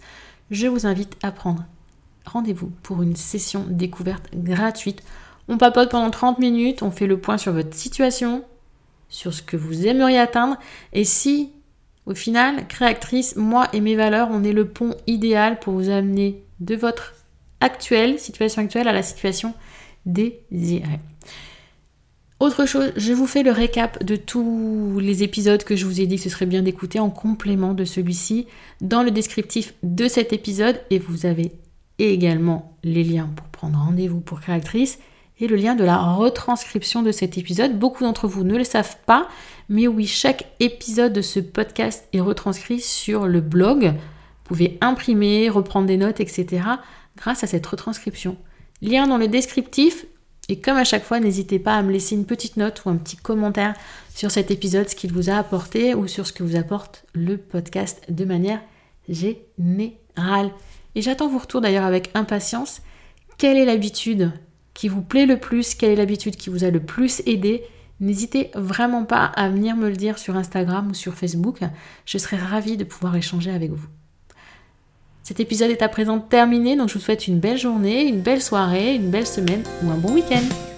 je 0.51 0.67
vous 0.67 0.85
invite 0.85 1.17
à 1.21 1.31
prendre 1.31 1.65
rendez-vous 2.25 2.71
pour 2.81 3.03
une 3.03 3.15
session 3.15 3.65
découverte 3.67 4.29
gratuite. 4.33 5.03
On 5.47 5.57
papote 5.57 5.91
pendant 5.91 6.09
30 6.09 6.39
minutes, 6.39 6.81
on 6.81 6.91
fait 6.91 7.07
le 7.07 7.19
point 7.19 7.37
sur 7.37 7.53
votre 7.53 7.75
situation, 7.75 8.43
sur 9.09 9.33
ce 9.33 9.43
que 9.43 9.57
vous 9.57 9.85
aimeriez 9.85 10.17
atteindre 10.17 10.57
et 10.93 11.03
si 11.03 11.51
au 12.05 12.13
final, 12.13 12.67
créatrice, 12.67 13.35
moi 13.35 13.67
et 13.73 13.81
mes 13.81 13.95
valeurs, 13.95 14.29
on 14.31 14.43
est 14.43 14.53
le 14.53 14.67
pont 14.67 14.95
idéal 15.07 15.59
pour 15.59 15.73
vous 15.73 15.89
amener 15.89 16.43
de 16.59 16.75
votre 16.75 17.13
actuelle, 17.65 18.19
situation 18.19 18.61
actuelle, 18.61 18.87
à 18.87 18.93
la 18.93 19.03
situation 19.03 19.53
désirée. 20.05 20.99
Autre 22.39 22.65
chose, 22.65 22.91
je 22.95 23.13
vous 23.13 23.27
fais 23.27 23.43
le 23.43 23.51
récap 23.51 24.03
de 24.03 24.15
tous 24.15 24.99
les 24.99 25.23
épisodes 25.23 25.63
que 25.63 25.75
je 25.75 25.85
vous 25.85 26.01
ai 26.01 26.05
dit 26.05 26.17
que 26.17 26.21
ce 26.21 26.29
serait 26.29 26.45
bien 26.45 26.61
d'écouter 26.61 26.99
en 26.99 27.09
complément 27.09 27.73
de 27.73 27.85
celui-ci 27.85 28.45
dans 28.81 29.03
le 29.03 29.11
descriptif 29.11 29.73
de 29.83 30.07
cet 30.07 30.33
épisode 30.33 30.79
et 30.89 30.99
vous 30.99 31.25
avez 31.25 31.53
également 31.97 32.77
les 32.83 33.03
liens 33.03 33.29
pour 33.35 33.47
prendre 33.47 33.79
rendez-vous 33.79 34.19
pour 34.19 34.41
créatrice 34.41 34.99
et 35.39 35.47
le 35.47 35.55
lien 35.55 35.75
de 35.75 35.83
la 35.83 35.97
retranscription 35.97 37.03
de 37.03 37.11
cet 37.11 37.37
épisode. 37.37 37.79
Beaucoup 37.79 38.03
d'entre 38.03 38.27
vous 38.27 38.43
ne 38.43 38.57
le 38.57 38.63
savent 38.63 38.97
pas, 39.05 39.27
mais 39.69 39.87
oui, 39.87 40.05
chaque 40.05 40.45
épisode 40.59 41.13
de 41.13 41.21
ce 41.21 41.39
podcast 41.39 42.05
est 42.13 42.19
retranscrit 42.19 42.81
sur 42.81 43.27
le 43.27 43.41
blog. 43.41 43.85
Vous 43.85 44.43
pouvez 44.43 44.77
imprimer, 44.81 45.49
reprendre 45.49 45.87
des 45.87 45.97
notes, 45.97 46.19
etc. 46.19 46.63
grâce 47.17 47.43
à 47.43 47.47
cette 47.47 47.65
retranscription. 47.65 48.37
Lien 48.81 49.07
dans 49.07 49.17
le 49.17 49.27
descriptif. 49.27 50.05
Et 50.47 50.59
comme 50.59 50.77
à 50.77 50.83
chaque 50.83 51.03
fois, 51.03 51.19
n'hésitez 51.19 51.57
pas 51.57 51.75
à 51.75 51.81
me 51.81 51.91
laisser 51.91 52.15
une 52.15 52.25
petite 52.25 52.57
note 52.57 52.85
ou 52.85 52.89
un 52.89 52.97
petit 52.97 53.17
commentaire 53.17 53.73
sur 54.13 54.29
cet 54.29 54.51
épisode, 54.51 54.87
ce 54.89 54.95
qu'il 54.95 55.11
vous 55.11 55.29
a 55.29 55.37
apporté 55.37 55.95
ou 55.95 56.07
sur 56.07 56.27
ce 56.27 56.33
que 56.33 56.43
vous 56.43 56.55
apporte 56.55 57.05
le 57.13 57.37
podcast 57.37 58.03
de 58.09 58.25
manière 58.25 58.61
générale. 59.09 60.51
Et 60.93 61.01
j'attends 61.01 61.27
vos 61.27 61.39
retours 61.39 61.61
d'ailleurs 61.61 61.83
avec 61.83 62.11
impatience. 62.13 62.81
Quelle 63.37 63.57
est 63.57 63.65
l'habitude 63.65 64.31
qui 64.73 64.87
vous 64.87 65.01
plaît 65.01 65.25
le 65.25 65.39
plus, 65.39 65.73
quelle 65.73 65.91
est 65.91 65.95
l'habitude 65.95 66.35
qui 66.35 66.49
vous 66.49 66.63
a 66.63 66.69
le 66.69 66.79
plus 66.79 67.21
aidé? 67.25 67.63
N'hésitez 67.99 68.51
vraiment 68.53 69.05
pas 69.05 69.25
à 69.25 69.49
venir 69.49 69.75
me 69.75 69.89
le 69.89 69.95
dire 69.95 70.19
sur 70.19 70.35
Instagram 70.35 70.89
ou 70.89 70.93
sur 70.93 71.15
Facebook. 71.15 71.59
Je 72.05 72.17
serai 72.17 72.37
ravie 72.37 72.77
de 72.77 72.83
pouvoir 72.83 73.15
échanger 73.15 73.51
avec 73.51 73.71
vous. 73.71 73.87
Cet 75.27 75.39
épisode 75.39 75.71
est 75.71 75.81
à 75.81 75.89
présent 75.89 76.19
terminé, 76.19 76.75
donc 76.75 76.89
je 76.89 76.93
vous 76.93 76.99
souhaite 76.99 77.27
une 77.27 77.39
belle 77.39 77.57
journée, 77.57 78.07
une 78.07 78.21
belle 78.21 78.43
soirée, 78.43 78.93
une 78.93 79.09
belle 79.09 79.25
semaine 79.25 79.63
ou 79.83 79.89
un 79.89 79.97
bon 79.97 80.13
week-end. 80.13 80.74